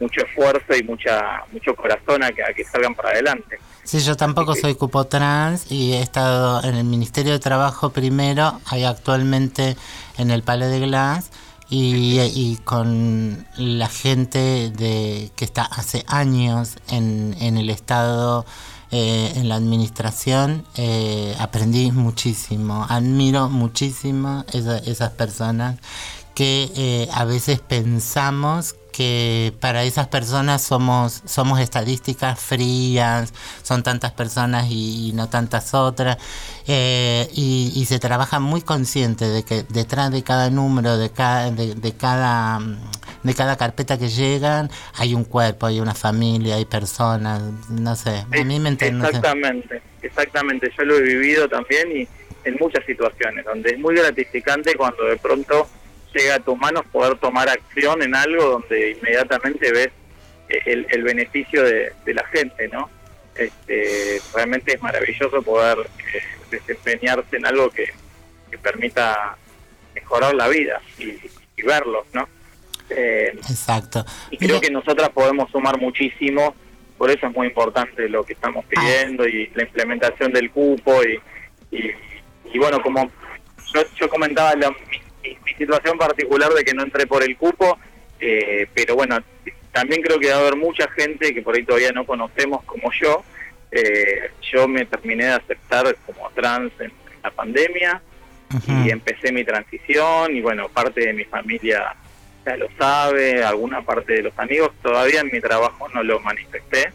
[0.00, 3.58] mucho esfuerzo y mucha mucho corazón a que, a que salgan para adelante.
[3.84, 8.60] Sí, yo tampoco soy cupo trans y he estado en el Ministerio de Trabajo primero,
[8.66, 9.76] hay actualmente
[10.18, 11.30] en el Palais de Glass
[11.70, 18.46] y, con la gente de que está hace años en, en el Estado,
[18.90, 25.76] eh, en la administración, eh, aprendí muchísimo, admiro muchísimo esa- esas personas
[26.34, 33.32] que eh, a veces pensamos que para esas personas somos somos estadísticas frías,
[33.62, 36.16] son tantas personas y, no tantas otras,
[36.66, 41.52] eh, y, y se trabaja muy consciente de que detrás de cada número, de cada,
[41.52, 42.58] de, de cada
[43.22, 48.24] de cada carpeta que llegan, hay un cuerpo, hay una familia, hay personas, no sé,
[48.32, 49.06] a mí me entienden.
[49.06, 50.72] Exactamente, exactamente.
[50.76, 52.08] Yo lo he vivido también y
[52.42, 55.68] en muchas situaciones, donde es muy gratificante cuando de pronto
[56.14, 59.88] llega a tus manos poder tomar acción en algo donde inmediatamente ves
[60.48, 62.90] eh, el, el beneficio de, de la gente, ¿no?
[63.36, 65.78] Este, realmente es maravilloso poder
[66.14, 67.86] eh, desempeñarse en algo que,
[68.50, 69.36] que permita
[69.94, 71.04] mejorar la vida y,
[71.56, 72.28] y verlos, ¿no?
[72.90, 74.04] Eh, Exacto.
[74.30, 76.54] y creo que nosotras podemos sumar muchísimo,
[76.96, 81.20] por eso es muy importante lo que estamos pidiendo y la implementación del cupo y,
[81.76, 81.90] y,
[82.52, 83.10] y bueno, como
[83.74, 84.74] yo, yo comentaba la-
[85.28, 87.78] mi, mi situación particular de que no entré por el cupo,
[88.20, 89.18] eh, pero bueno,
[89.72, 92.90] también creo que va a haber mucha gente que por ahí todavía no conocemos como
[92.92, 93.22] yo.
[93.70, 96.90] Eh, yo me terminé de aceptar como trans en
[97.22, 98.00] la pandemia
[98.66, 101.94] y empecé mi transición y bueno, parte de mi familia
[102.46, 106.90] ya lo sabe, alguna parte de los amigos, todavía en mi trabajo no lo manifesté.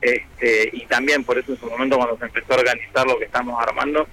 [0.00, 3.24] Este, y también por eso en su momento cuando se empezó a organizar lo que
[3.24, 4.06] estamos armando,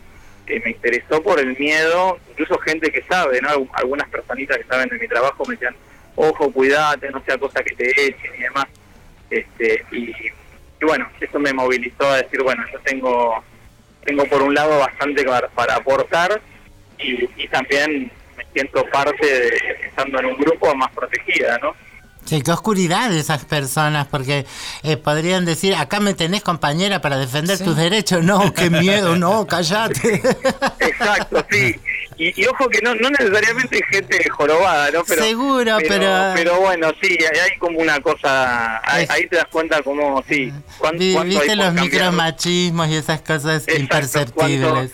[0.48, 3.50] eh, me interesó por el miedo, incluso gente que sabe, ¿no?
[3.50, 5.76] Algu- Algunas personitas que saben de mi trabajo me decían,
[6.16, 8.66] ojo, cuidate, no sea cosa que te echen y demás.
[9.30, 13.44] Este, y, y bueno, eso me movilizó a decir, bueno, yo tengo,
[14.04, 16.40] tengo por un lado bastante para, para aportar
[17.00, 21.76] y, y también me siento parte de, estando en un grupo más protegida, ¿no?
[22.26, 24.46] Sí, qué oscuridad de esas personas, porque
[24.84, 28.24] eh, podrían decir, acá me tenés compañera para defender tus derechos.
[28.24, 30.22] No, qué miedo, no, callate.
[30.80, 31.76] Exacto, sí.
[32.18, 35.04] Y, y ojo que no, no necesariamente hay gente jorobada, ¿no?
[35.04, 38.82] Pero, Seguro, pero- Pero bueno, sí, hay, hay como una cosa...
[38.90, 42.96] Ahí, ahí te das cuenta como, sí, cuán- Vi- cuánto hay Viste los micromachismos y
[42.96, 44.92] esas cosas imperceptibles.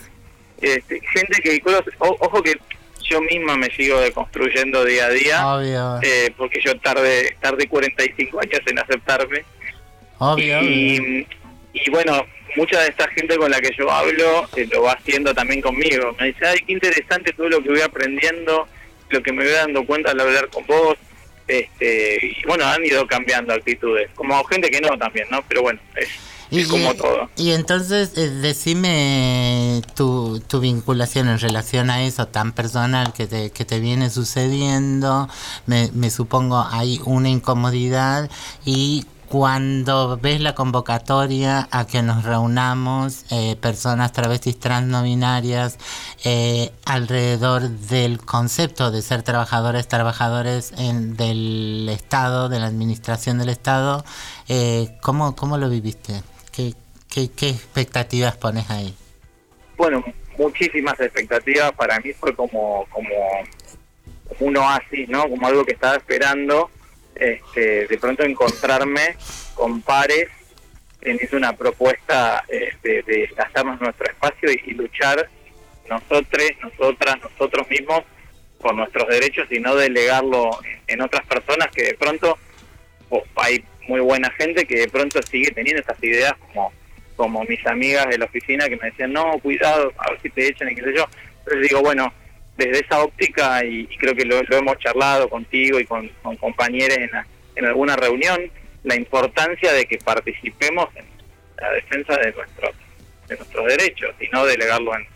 [0.60, 1.62] Este, gente que...
[1.98, 2.54] ojo que
[3.12, 5.46] yo misma me sigo deconstruyendo día a día.
[5.54, 5.98] Obvio.
[6.02, 9.44] eh, porque yo tardé, tardé 45 años en aceptarme.
[10.18, 10.70] Obvio, obvio.
[10.70, 11.26] Y,
[11.74, 15.34] y bueno, mucha de esta gente con la que yo hablo eh, lo va haciendo
[15.34, 16.14] también conmigo.
[16.18, 18.66] Me dice, ay, qué interesante todo lo que voy aprendiendo,
[19.10, 20.96] lo que me voy dando cuenta al hablar con vos.
[21.48, 24.10] Este, y bueno, han ido cambiando actitudes.
[24.14, 25.42] Como gente que no también, ¿no?
[25.48, 26.08] Pero bueno, es,
[26.60, 27.28] es como todo.
[27.36, 33.50] y entonces, eh, decime tu, tu vinculación en relación a eso tan personal que te,
[33.50, 35.28] que te viene sucediendo.
[35.66, 38.30] Me, me supongo hay una incomodidad
[38.64, 45.78] y cuando ves la convocatoria a que nos reunamos eh, personas travestis transnominarias
[46.22, 53.48] eh, alrededor del concepto de ser trabajadores, trabajadores en, del Estado, de la administración del
[53.48, 54.04] Estado,
[54.48, 56.22] eh, ¿cómo, ¿cómo lo viviste?
[56.52, 56.74] ¿Qué,
[57.08, 58.94] qué, expectativas pones ahí?
[59.76, 60.04] Bueno,
[60.38, 61.72] muchísimas expectativas.
[61.72, 63.14] Para mí fue como, como,
[64.40, 65.22] un oasis, ¿no?
[65.28, 66.70] Como algo que estaba esperando.
[67.14, 69.16] Este, de pronto encontrarme
[69.54, 70.28] con pares
[71.00, 75.28] teniendo una propuesta eh, de, gastarnos nuestro espacio y, luchar
[75.88, 78.02] nosotros, nosotras, nosotros mismos
[78.60, 82.38] por nuestros derechos y no delegarlo en, en otras personas que de pronto
[83.08, 86.72] pues, hay muy buena gente que de pronto sigue teniendo esas ideas como
[87.16, 90.48] como mis amigas de la oficina que me decían no cuidado a ver si te
[90.48, 91.06] echan y qué sé yo
[91.38, 92.12] entonces digo bueno
[92.56, 96.98] desde esa óptica y, y creo que lo, hemos charlado contigo y con, con compañeros
[96.98, 97.10] en,
[97.56, 98.50] en alguna reunión
[98.84, 101.04] la importancia de que participemos en
[101.60, 102.74] la defensa de nuestros
[103.28, 105.06] de nuestros derechos y no delegarlo en,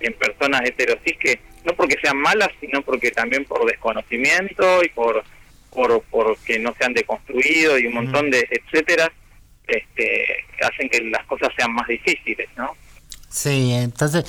[0.00, 5.24] en personas heterosis que no porque sean malas sino porque también por desconocimiento y por
[5.70, 9.12] por porque no se han deconstruido y un montón de etcétera
[9.66, 12.72] este hacen que las cosas sean más difíciles no
[13.28, 14.24] Sí, entonces,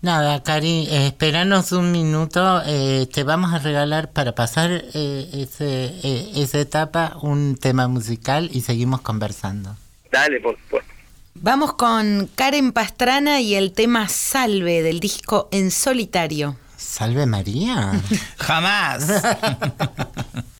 [0.00, 5.92] nada, Cari, eh, esperanos un minuto, eh, te vamos a regalar para pasar eh, ese,
[6.02, 9.76] eh, esa etapa un tema musical y seguimos conversando.
[10.10, 10.90] dale por supuesto
[11.34, 16.56] Vamos con Karen Pastrana y el tema Salve del disco En Solitario.
[16.78, 17.92] Salve María.
[18.38, 19.06] Jamás.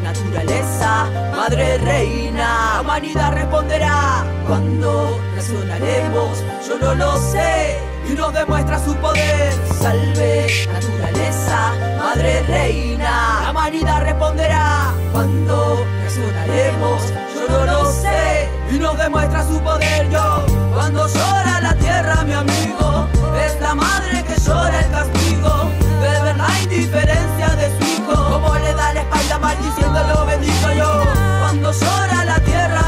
[0.00, 2.80] naturaleza, madre reina.
[2.80, 4.24] Humanidad responderá.
[4.46, 6.38] Cuando reaccionaremos.
[6.68, 9.52] Yo no lo sé y nos demuestra su poder.
[9.80, 13.40] Salve, naturaleza, madre reina.
[13.42, 17.02] La humanidad responderá cuando reaccionaremos.
[17.34, 20.10] Yo no lo sé y nos demuestra su poder.
[20.10, 23.08] Yo, cuando llora la tierra, mi amigo,
[23.44, 28.14] es la madre que llora el castigo de ver la indiferencia de su hijo.
[28.14, 31.02] Como le da la espalda maldiciéndolo bendito yo.
[31.40, 32.83] Cuando llora la tierra,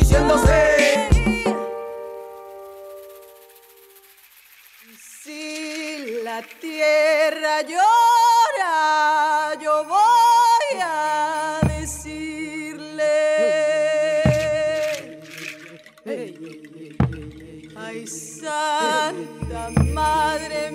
[0.00, 1.08] espalda maldiciéndose.
[5.22, 13.12] Si la tierra llora, yo voy a decirle.
[17.76, 20.70] Ay, Santa Madre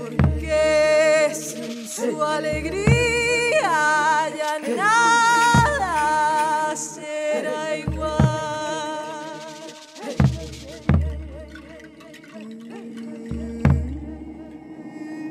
[0.00, 1.32] Porque
[1.86, 3.60] su alegría
[4.38, 5.94] ya nada
[6.74, 8.16] será igual.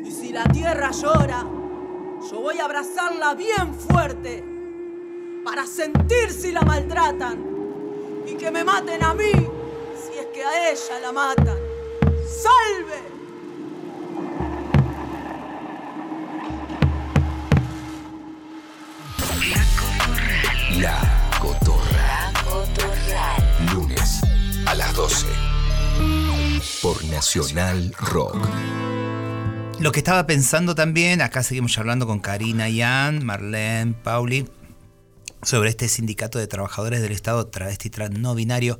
[0.06, 1.46] Y si la tierra llora,
[2.48, 4.42] voy a abrazarla bien fuerte
[5.44, 7.44] para sentir si la maltratan
[8.26, 11.58] y que me maten a mí si es que a ella la matan.
[12.26, 13.02] ¡Salve!
[20.80, 21.02] La
[21.42, 22.32] Cotorra.
[23.74, 24.22] Lunes
[24.66, 25.26] a las 12.
[26.82, 28.38] Por Nacional Rock.
[29.80, 34.48] Lo que estaba pensando también, acá seguimos hablando con Karina Yan, Marlene, Pauli,
[35.44, 38.80] sobre este sindicato de trabajadores del Estado travesti trans no binario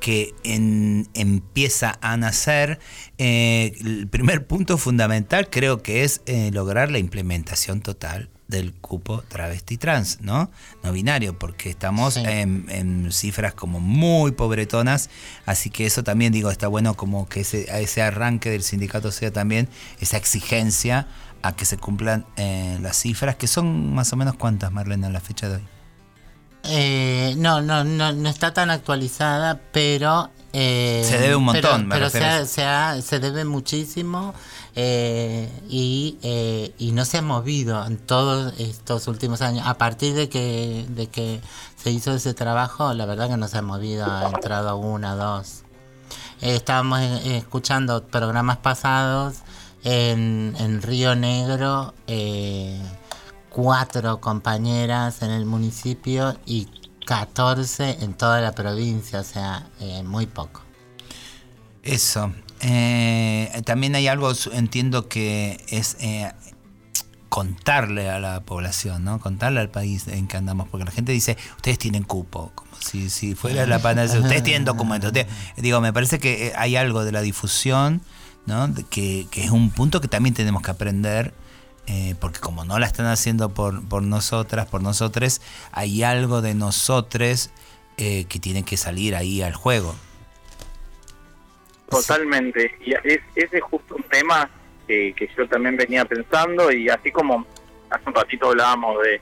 [0.00, 2.78] que empieza a nacer.
[3.18, 9.22] Eh, el primer punto fundamental creo que es eh, lograr la implementación total del cupo
[9.26, 10.50] travesti trans, ¿no?
[10.82, 15.10] No binario, porque estamos en, en cifras como muy pobretonas,
[15.46, 19.32] así que eso también digo, está bueno como que ese, ese arranque del sindicato sea
[19.32, 19.68] también
[20.00, 21.08] esa exigencia
[21.42, 25.10] a que se cumplan eh, las cifras, que son más o menos cuántas, Marlene, a
[25.10, 25.64] la fecha de hoy.
[26.64, 30.30] Eh, no, no, no, no está tan actualizada, pero...
[30.58, 34.32] eh, Se debe un montón, Pero, pero se, ha- se ha- se debe muchísimo
[34.74, 39.66] eh, y, eh, y no se ha movido en todos estos últimos años.
[39.66, 41.40] A partir de que, de que
[41.76, 45.62] se hizo ese trabajo, la verdad que no se ha movido, ha entrado una, dos.
[46.40, 49.36] Estábamos escuchando programas pasados
[49.84, 51.92] en, en Río Negro,
[53.50, 56.68] cuatro compañeras en el municipio y
[57.06, 60.60] 14 en toda la provincia, o sea, eh, muy poco.
[61.82, 62.32] Eso.
[62.60, 66.32] Eh, también hay algo, entiendo que es eh,
[67.28, 69.20] contarle a la población, ¿no?
[69.20, 73.08] Contarle al país en que andamos, porque la gente dice, ustedes tienen cupo, como si,
[73.08, 75.12] si fuera la panacea, ustedes tienen documentos.
[75.12, 75.28] ustedes-".
[75.56, 78.02] digo, me parece que eh, hay algo de la difusión,
[78.46, 78.72] ¿no?
[78.90, 81.34] Que, que es un punto que también tenemos que aprender.
[81.86, 85.40] Eh, porque como no la están haciendo por, por nosotras, por nosotros,
[85.72, 87.50] hay algo de nosotros
[87.96, 89.94] eh, que tiene que salir ahí al juego.
[91.88, 92.76] Totalmente.
[92.84, 94.50] Y es, ese es justo un tema
[94.86, 97.46] que, que yo también venía pensando y así como
[97.90, 99.20] hace un ratito hablábamos de,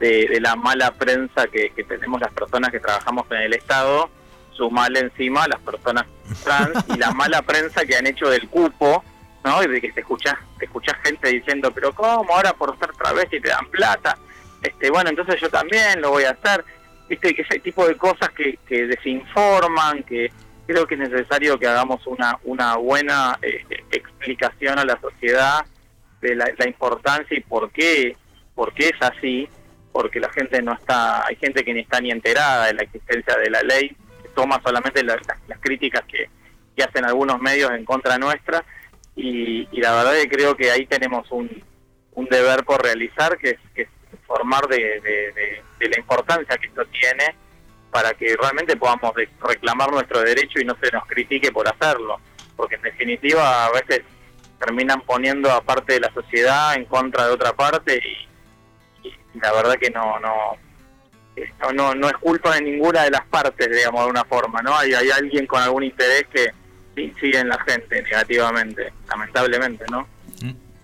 [0.00, 4.10] de, la mala prensa que, tenemos las personas que trabajamos en el Estado,
[4.52, 6.06] sumale encima las personas
[6.42, 9.04] trans y la mala prensa que han hecho del cupo,
[9.44, 9.62] ¿no?
[9.62, 13.40] Y de que te escuchás, te escuchás gente diciendo, pero ¿cómo ahora por ser travesti
[13.40, 14.16] te dan plata?
[14.62, 16.64] este Bueno, entonces yo también lo voy a hacer.
[17.08, 20.30] Viste, que ese tipo de cosas que, que desinforman, que
[20.66, 25.64] creo que es necesario que hagamos una, una buena eh, explicación a la sociedad
[26.20, 28.16] de la, importancia y por qué,
[28.54, 29.48] por qué es así,
[29.90, 33.36] porque la gente no está, hay gente que ni está ni enterada de la existencia
[33.36, 33.96] de la ley,
[34.36, 35.18] toma solamente las-
[35.48, 36.28] las críticas que,
[36.76, 38.64] que hacen algunos medios en contra nuestra,
[39.16, 41.62] y, y la verdad que creo que ahí tenemos un,
[42.14, 46.84] un deber por realizar, que es, que es informar de, de- la importancia que esto
[46.86, 47.34] tiene
[47.90, 52.20] para que realmente podamos reclamar nuestro derecho y no se nos critique por hacerlo,
[52.56, 54.02] porque en definitiva a veces
[54.58, 57.98] terminan poniendo a parte de la sociedad en contra de otra parte
[59.02, 60.34] y, y la verdad que no no
[61.34, 64.60] eh, no, no no es culpa de ninguna de las partes, digamos, de una forma,
[64.62, 64.76] ¿no?
[64.76, 66.50] Hay, hay alguien con algún interés que
[66.96, 70.06] incide en la gente negativamente, lamentablemente, ¿no?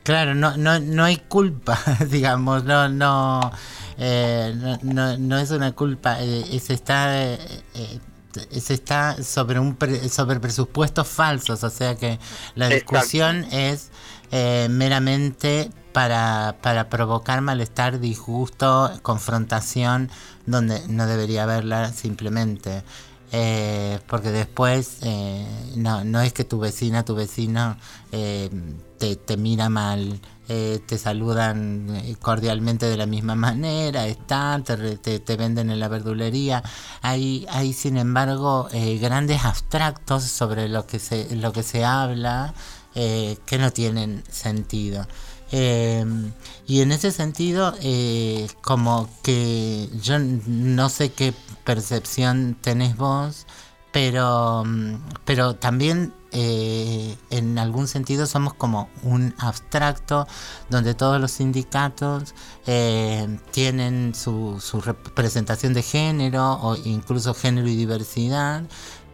[0.03, 1.79] Claro, no, no, no hay culpa,
[2.09, 3.51] digamos, no, no,
[3.99, 7.39] eh, no, no, no es una culpa, eh, se está, eh,
[7.75, 12.21] eh, se está sobre un pre- sobre presupuestos falsos, o sea que
[12.55, 12.95] la Exacto.
[12.95, 13.91] discusión es
[14.31, 20.09] eh, meramente para, para provocar malestar, disgusto, confrontación,
[20.45, 22.85] donde no debería haberla simplemente.
[23.33, 27.77] Eh, porque después eh, no, no es que tu vecina, tu vecino
[28.13, 28.49] eh,
[28.99, 34.97] te, te mira mal, eh, te saludan eh, cordialmente de la misma manera, están, te,
[34.99, 36.63] te, te venden en la verdulería.
[37.03, 38.69] Hay, hay sin embargo
[39.01, 42.55] grandes abstractos sobre lo que se, lo que se habla
[42.95, 45.07] que no tienen sentido.
[45.53, 46.05] Eh,
[46.67, 51.33] y en ese sentido, eh, como que yo no sé qué
[51.65, 53.47] percepción tenés vos,
[53.93, 54.95] pero, mm,
[55.25, 60.27] pero también eh, en algún sentido somos como un abstracto
[60.69, 62.35] donde todos los sindicatos
[62.67, 68.65] eh, tienen su, su representación de género o incluso género y diversidad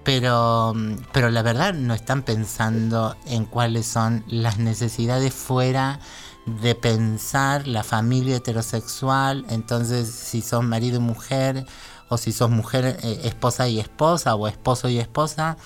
[0.03, 6.01] pero, mm, pero la verdad no están pensando en cuáles son las necesidades fuera
[6.47, 11.67] de pensar la familia heterosexual, entonces si sos marido y mujer,
[12.09, 15.57] o si sos mujer, eh, esposa y esposa, o esposo y esposa,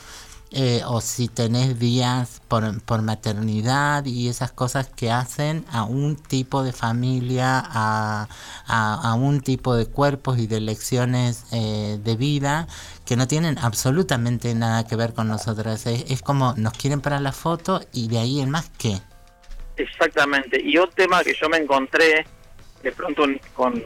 [0.52, 6.14] eh, o si tenés días por, por maternidad y esas cosas que hacen a un
[6.16, 8.28] tipo de familia, a,
[8.66, 12.68] a- un tipo de cuerpos y de elecciones eh, de vida
[13.04, 15.84] que no tienen absolutamente nada que ver con nosotras.
[15.86, 19.00] Es, como nos quieren para la foto y de ahí en más qué.
[19.76, 20.60] Exactamente.
[20.62, 22.26] Y otro tema que yo me encontré
[22.82, 23.24] de pronto
[23.54, 23.82] con,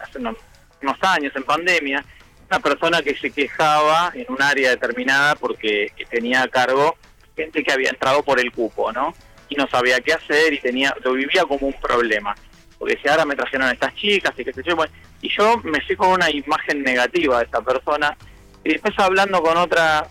[0.00, 0.36] hace unos,
[0.82, 2.04] unos años en pandemia,
[2.48, 6.96] una persona que se quejaba en un área determinada porque tenía a cargo
[7.36, 9.14] gente que había entrado por el cupo, ¿no?
[9.48, 12.34] Y no sabía qué hacer y tenía lo vivía como un problema.
[12.78, 15.80] Porque si ahora me trajeron estas chicas y qué sé yo, bueno, y yo me
[15.80, 18.16] fui con una imagen negativa de esta persona
[18.62, 20.06] y después hablando con otra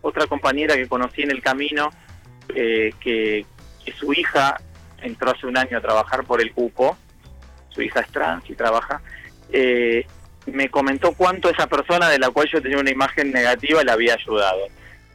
[0.00, 1.90] otra compañera que conocí en el camino
[2.54, 3.46] eh, que,
[3.84, 4.60] que su hija
[5.00, 6.96] entró hace un año a trabajar por el cupo,
[7.70, 9.00] su hija es trans y trabaja,
[9.52, 10.06] eh,
[10.46, 14.14] me comentó cuánto esa persona de la cual yo tenía una imagen negativa le había
[14.14, 14.66] ayudado.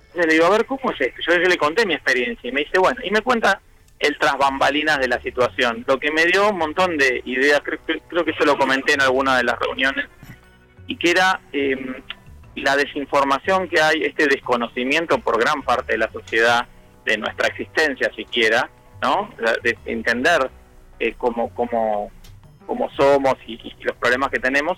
[0.07, 1.21] Entonces le digo, a ver, ¿cómo es esto?
[1.27, 3.61] Yo, le conté mi experiencia y me dice, bueno, y me cuenta
[3.99, 7.79] el tras bambalinas de la situación, lo que me dio un montón de ideas, creo,
[7.85, 10.05] creo- que yo lo comenté en alguna de las reuniones,
[10.85, 11.75] y que era eh,
[12.55, 16.67] la desinformación que hay, este desconocimiento por gran parte de la sociedad
[17.07, 18.69] de nuestra existencia siquiera,
[19.01, 19.29] ¿no?
[19.63, 20.51] De entender
[20.99, 22.11] eh, cómo, cómo,
[22.65, 24.77] cómo somos y, y los problemas que tenemos.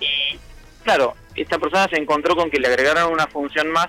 [0.00, 0.38] Y
[0.82, 3.88] claro, esta persona se encontró con que le agregaron una función más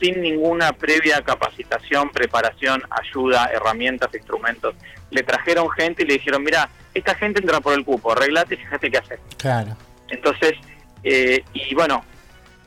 [0.00, 4.74] sin ninguna previa capacitación, preparación, ayuda, herramientas, instrumentos.
[5.10, 8.58] Le trajeron gente y le dijeron, mira, esta gente entra por el cupo, arreglate y
[8.58, 9.20] fíjate qué hacer.
[9.36, 9.76] Claro.
[10.08, 10.52] Entonces,
[11.02, 12.04] eh, y bueno,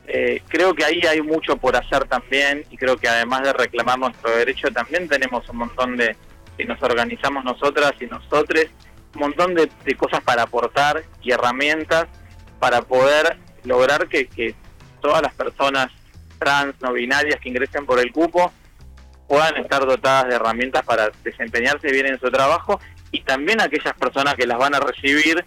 [0.06, 3.98] Eh, creo que ahí hay mucho por hacer también y creo que además de reclamar
[3.98, 6.14] nuestro derecho también tenemos un montón de,
[6.58, 8.66] si nos organizamos nosotras y nosotros,
[9.14, 12.06] un montón de, de cosas para aportar y herramientas
[12.58, 14.54] para poder lograr que, que
[15.00, 15.88] todas las personas
[16.38, 18.52] trans, no binarias que ingresen por el cupo
[19.28, 22.78] puedan estar dotadas de herramientas para desempeñarse bien en su trabajo
[23.10, 25.44] y también aquellas personas que las van a recibir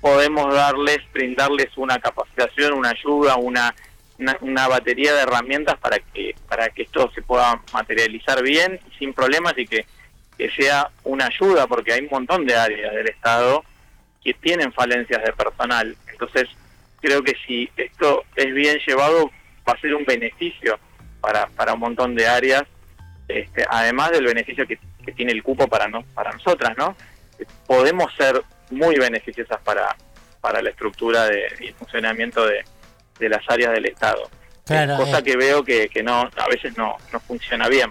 [0.00, 3.74] podemos darles, brindarles una capacitación, una ayuda, una,
[4.18, 9.12] una, una batería de herramientas para que para que esto se pueda materializar bien, sin
[9.12, 9.84] problemas y que,
[10.38, 13.64] que sea una ayuda, porque hay un montón de áreas del Estado
[14.22, 15.96] que tienen falencias de personal.
[16.10, 16.48] Entonces,
[17.00, 19.30] creo que si esto es bien llevado,
[19.68, 20.78] va a ser un beneficio
[21.20, 22.64] para, para un montón de áreas,
[23.28, 24.78] este, además del beneficio que,
[25.14, 26.96] tiene el cupo para, no, para nosotras, ¿no?
[27.64, 29.94] Podemos ser muy beneficiosas para,
[30.40, 32.64] para la estructura de, y funcionamiento de,
[33.18, 34.28] de las áreas del Estado.
[34.64, 35.22] Claro, cosa eh.
[35.22, 37.90] que veo que, que no a veces no, no funciona bien.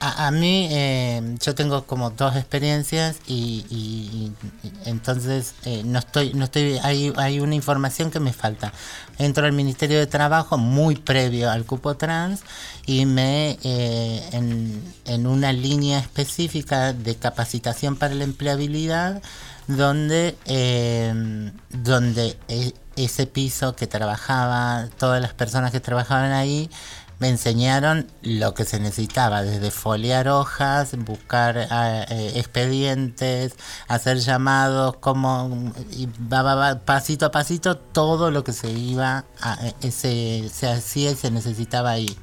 [0.00, 4.32] A, a mí, eh, yo tengo como dos experiencias y, y-
[4.62, 8.72] y entonces eh, no estoy, no estoy, hay, hay una información que me falta.
[9.18, 12.42] Entro al Ministerio de Trabajo muy previo al cupo trans
[12.86, 19.20] y me eh, en, en una línea específica de capacitación para la empleabilidad
[19.66, 22.72] donde eh, donde e-
[23.04, 26.70] ese piso que trabajaba todas las personas que trabajaban ahí
[27.18, 33.54] me enseñaron lo que se necesitaba, desde foliar hojas, buscar ah, eh, expedientes,
[33.88, 39.58] hacer llamados, como y va, va, pasito a pasito todo lo que se iba, a,
[39.82, 42.16] eh, se, se hacía y se necesitaba ahí.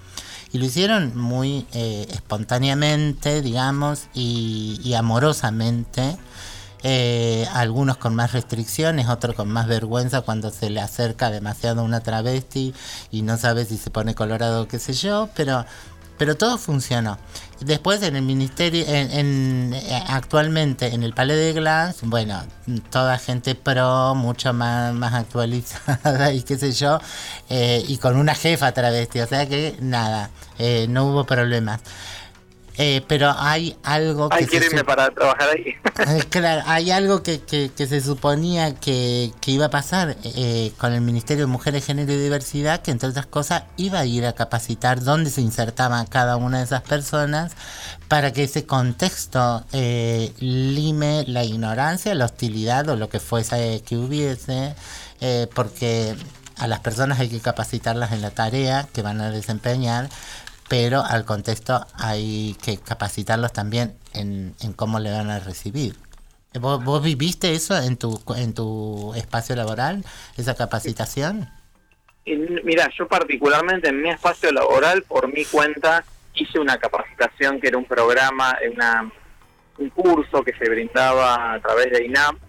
[0.53, 6.17] Y lo hicieron muy eh, espontáneamente, digamos, y amorosamente.
[6.87, 12.01] Eh, algunos con más restricciones, otros con más vergüenza cuando se le acerca demasiado una
[12.01, 12.75] travesti
[13.09, 15.65] y no sabe si se pone colorado o qué sé yo, pero
[16.17, 17.17] pero todo funcionó.
[17.59, 22.41] Después en el ministerio, en, en- eh, actualmente en el Palais de Glass, bueno,
[22.89, 26.99] toda gente pro, mucho más, más actualizada y qué sé yo,
[27.49, 30.29] eh, y con una jefa travesti, o sea que nada,
[30.59, 31.81] eh, no hubo problemas.
[32.77, 35.73] Eh, pero hay algo que que se para trabajar ahí.
[36.19, 40.71] eh, Claro, hay algo que, que- que se suponía que, que iba a pasar eh,
[40.77, 44.25] con el Ministerio de Mujeres, Género y Diversidad, que entre otras cosas iba a ir
[44.25, 47.53] a capacitar dónde se insertaba cada una de esas personas
[48.09, 53.97] para que ese contexto eh, lime la ignorancia, la hostilidad o lo que fuese que
[53.97, 54.75] hubiese,
[55.21, 56.15] eh, porque
[56.57, 60.09] a las personas hay que capacitarlas en la tarea que van a desempeñar,
[60.67, 65.95] pero al contexto hay que capacitarlos también en, en cómo le van a recibir.
[66.59, 70.05] ¿Vos, vos viviste eso en tu, en tu espacio laboral,
[70.37, 71.49] esa capacitación?
[72.25, 76.03] Mira, yo particularmente en mi espacio laboral, por mi cuenta,
[76.33, 79.11] hice una capacitación que era un programa, una,
[79.77, 82.39] un curso que se brindaba a través de INAM,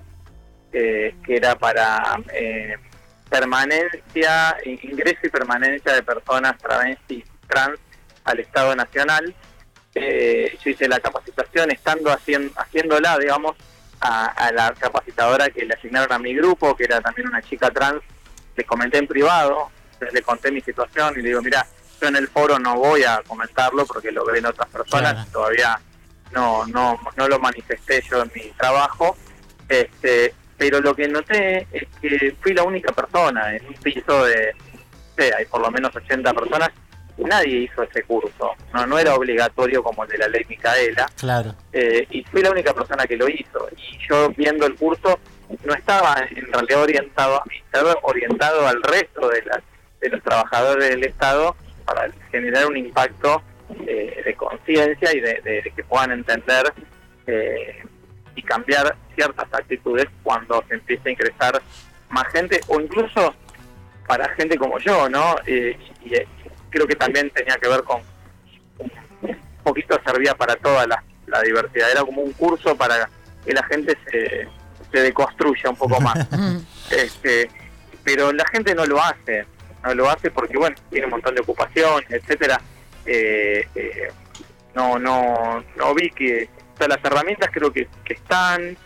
[0.73, 2.77] eh, que era para eh,
[3.29, 7.79] permanencia, ingreso y permanencia de personas travestis trans
[8.27, 9.35] al Estado Nacional.
[9.95, 13.57] Eh, yo hice la capacitación estando haciendo, haciéndola, digamos,
[14.01, 17.70] a, a la capacitadora que le asignaron a mi grupo, que era también una chica
[17.70, 18.03] trans,
[18.55, 19.70] le comenté en privado,
[20.12, 21.66] le conté mi situación y le digo, mira,
[22.01, 25.27] yo en el foro no voy a comentarlo porque lo ven otras personas Claro.
[25.29, 25.81] y todavía
[26.33, 29.16] no, no, no lo manifesté yo en mi trabajo.
[29.68, 34.55] Este, pero lo que noté es que fui la única persona en un piso de,
[35.16, 36.68] sé, hay por lo menos 80 personas,
[37.19, 41.55] nadie hizo ese curso, no, no era obligatorio como el de la ley Micaela, Claro.
[41.73, 43.69] eh, y fui la única persona que lo hizo.
[43.77, 45.19] Y yo viendo el curso
[45.64, 49.62] no estaba en realidad orientado, estaba orientado al resto de, las,
[50.01, 53.43] de los trabajadores del Estado para generar un impacto
[53.87, 56.73] eh, de conciencia y de, de- de que puedan entender
[57.27, 57.83] eh,
[58.35, 61.62] y cambiar ciertas actitudes cuando se empiece a ingresar
[62.11, 63.35] más gente o incluso
[64.07, 65.37] para gente como yo, ¿no?
[65.47, 66.14] Eh, y, y
[66.77, 68.03] creo que también tenía que ver con
[69.22, 73.09] un poquito servía para toda la, la diversidad, era como un curso para
[73.45, 74.47] que la gente se,
[74.93, 76.29] se deconstruya un poco más.
[76.91, 77.49] este
[78.05, 79.47] Pero la gente no lo hace,
[79.83, 82.61] no lo hace porque, bueno, tiene un montón de ocupaciones, etcétera.
[83.07, 84.09] Eh, eh,
[84.74, 88.77] no, no, no vi que, o sea, las herramientas creo que, que están,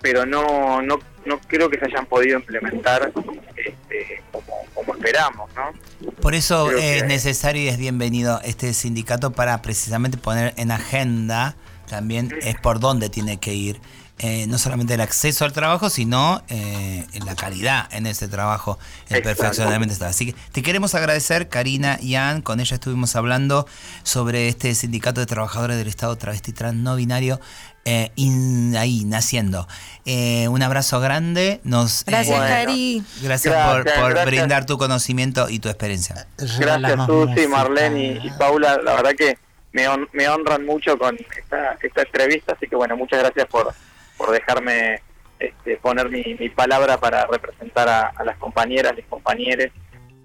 [0.00, 3.12] pero no, no, no creo que se hayan podido implementar
[3.56, 6.10] este, como, como esperamos, ¿no?
[6.20, 10.70] Por eso Creo que- es necesario y es bienvenido este sindicato para precisamente poner en
[10.70, 11.56] agenda
[11.88, 13.80] también es por dónde tiene que ir
[14.22, 19.16] eh, no solamente el acceso al trabajo, sino eh, la calidad en ese trabajo, el
[19.16, 19.28] Exacto.
[19.40, 20.04] perfeccionamiento.
[20.04, 23.66] Así que te queremos agradecer, Karina y Ann, con ella estuvimos hablando
[24.02, 27.40] sobre este sindicato de trabajadores del Estado travesti trans no binario.
[27.84, 29.66] Eh, in- ahí, naciendo.
[30.04, 31.60] Eh, un abrazo grande.
[31.64, 33.02] Nos, Gracias, eh, Cari.
[33.22, 34.26] Gracias, por, Gracias, por gracias.
[34.26, 36.26] brindar tu conocimiento y tu experiencia.
[36.36, 39.38] Gracias Susi, Marlene y, y Paula, la verdad que
[39.72, 43.72] me, hon- me honran mucho con esta, esta entrevista, así que bueno, muchas gracias por,
[44.16, 45.00] por dejarme
[45.38, 49.68] este, poner mi, mi palabra para representar a, a las compañeras, los compañeros.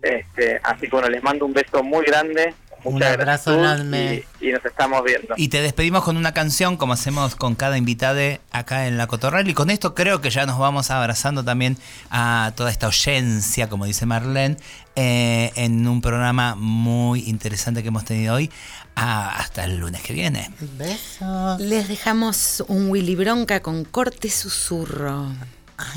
[0.02, 2.54] Este, así que bueno, les mando un beso muy grande.
[2.86, 4.24] Un abrazo enorme.
[4.40, 5.34] Y, y nos estamos viendo.
[5.38, 9.48] Y te despedimos con una canción, como hacemos con cada invitada acá en La Cotorral.
[9.48, 11.78] Y con esto creo que ya nos vamos abrazando también
[12.10, 14.58] a toda esta oyencia, como dice Marlene,
[14.96, 18.50] eh, en un programa muy interesante que hemos tenido hoy.
[18.96, 20.50] Ah, hasta el lunes que viene.
[20.78, 21.60] Besos.
[21.60, 25.34] Les dejamos un Willy Bronca con corte susurro.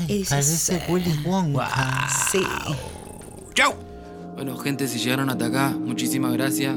[0.07, 0.91] Y dice Parece así.
[0.91, 2.09] Willy Wonka.
[2.29, 2.45] Sí.
[3.53, 3.88] ¡Chau!
[4.39, 6.73] Bueno, gente, si llegaron hasta acá, muchísimas gracias.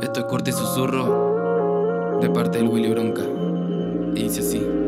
[0.00, 3.24] Esto es Corte Susurro de parte del Willy Bronca.
[4.14, 4.83] Y dice así.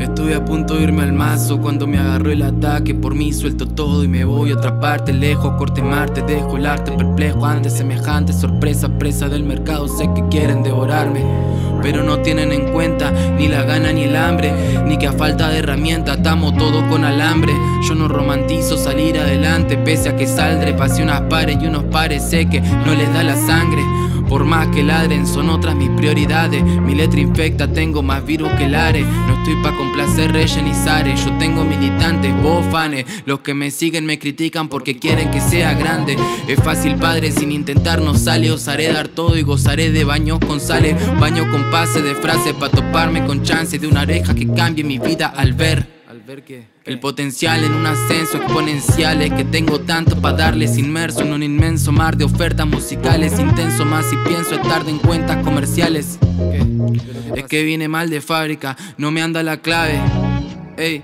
[0.00, 2.94] Estuve a punto de irme al mazo cuando me agarró el ataque.
[2.94, 6.22] Por mí suelto todo y me voy a otra parte, lejos, corte Marte.
[6.22, 9.88] Dejo el arte perplejo ante semejante sorpresa, presa del mercado.
[9.88, 11.24] Sé que quieren devorarme,
[11.82, 14.52] pero no tienen en cuenta ni la gana ni el hambre,
[14.86, 17.52] ni que a falta de herramienta atamos todo con alambre.
[17.88, 22.22] Yo no romantizo salir adelante, pese a que saldré, pasé unas pares y unos pares
[22.22, 23.82] sé que no les da la sangre.
[24.28, 26.62] Por más que ladren, son otras mis prioridades.
[26.62, 29.02] Mi letra infecta, tengo más virus que Lare.
[29.02, 31.24] No estoy pa' complacer Reyes ni Zares.
[31.24, 32.58] Yo tengo militantes, vos.
[33.24, 36.16] Los que me siguen me critican porque quieren que sea grande.
[36.46, 38.50] Es fácil, padre, sin intentar no sale.
[38.50, 40.96] Osaré dar todo y gozaré de baños con sales.
[41.18, 44.98] Baño con pase de frases pa' toparme con chances de una oreja que cambie mi
[44.98, 45.97] vida al ver.
[46.84, 51.42] El potencial en un ascenso exponencial es que tengo tanto para darles inmerso en un
[51.42, 56.18] inmenso mar de ofertas musicales intenso más si pienso es tarde en cuentas comerciales.
[57.34, 59.98] Es que viene mal de fábrica, no me anda la clave.
[60.76, 61.02] Ey.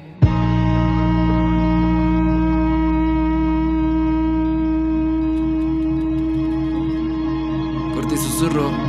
[7.95, 8.84] Corte susurro.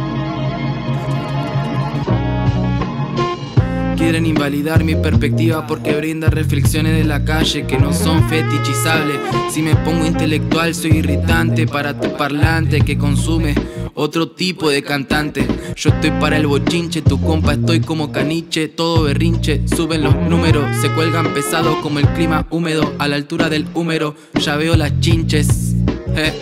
[3.97, 9.17] Quieren invalidar mi perspectiva porque brinda reflexiones de la calle que no son fetichizables.
[9.51, 13.55] Si me pongo intelectual soy irritante para tu parlante que consume
[13.95, 15.47] otro tipo de cantante.
[15.75, 19.67] Yo estoy para el bochinche, tu compa estoy como caniche, todo berrinche.
[19.67, 24.15] Suben los números, se cuelgan pesados como el clima húmedo a la altura del húmero.
[24.39, 25.75] Ya veo las chinches.
[26.15, 26.33] Eh.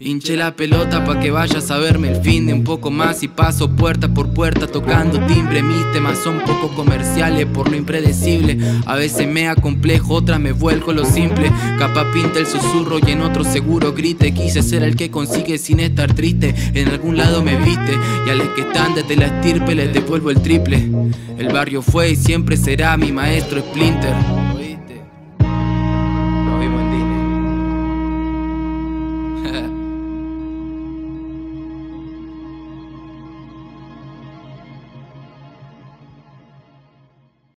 [0.00, 3.28] Hinché la pelota pa' que vayas a verme el fin de un poco más y
[3.28, 5.60] paso puerta por puerta tocando timbre.
[5.60, 8.58] Mis temas son poco comerciales por lo impredecible.
[8.86, 11.50] A veces me acomplejo, otras me vuelco lo simple.
[11.80, 14.32] Capaz pinta el susurro y en otro seguro grite.
[14.32, 16.54] Quise ser el que consigue sin estar triste.
[16.74, 20.30] En algún lado me viste y a los que están desde la estirpe les devuelvo
[20.30, 20.88] el triple.
[21.38, 24.14] El barrio fue y siempre será mi maestro Splinter.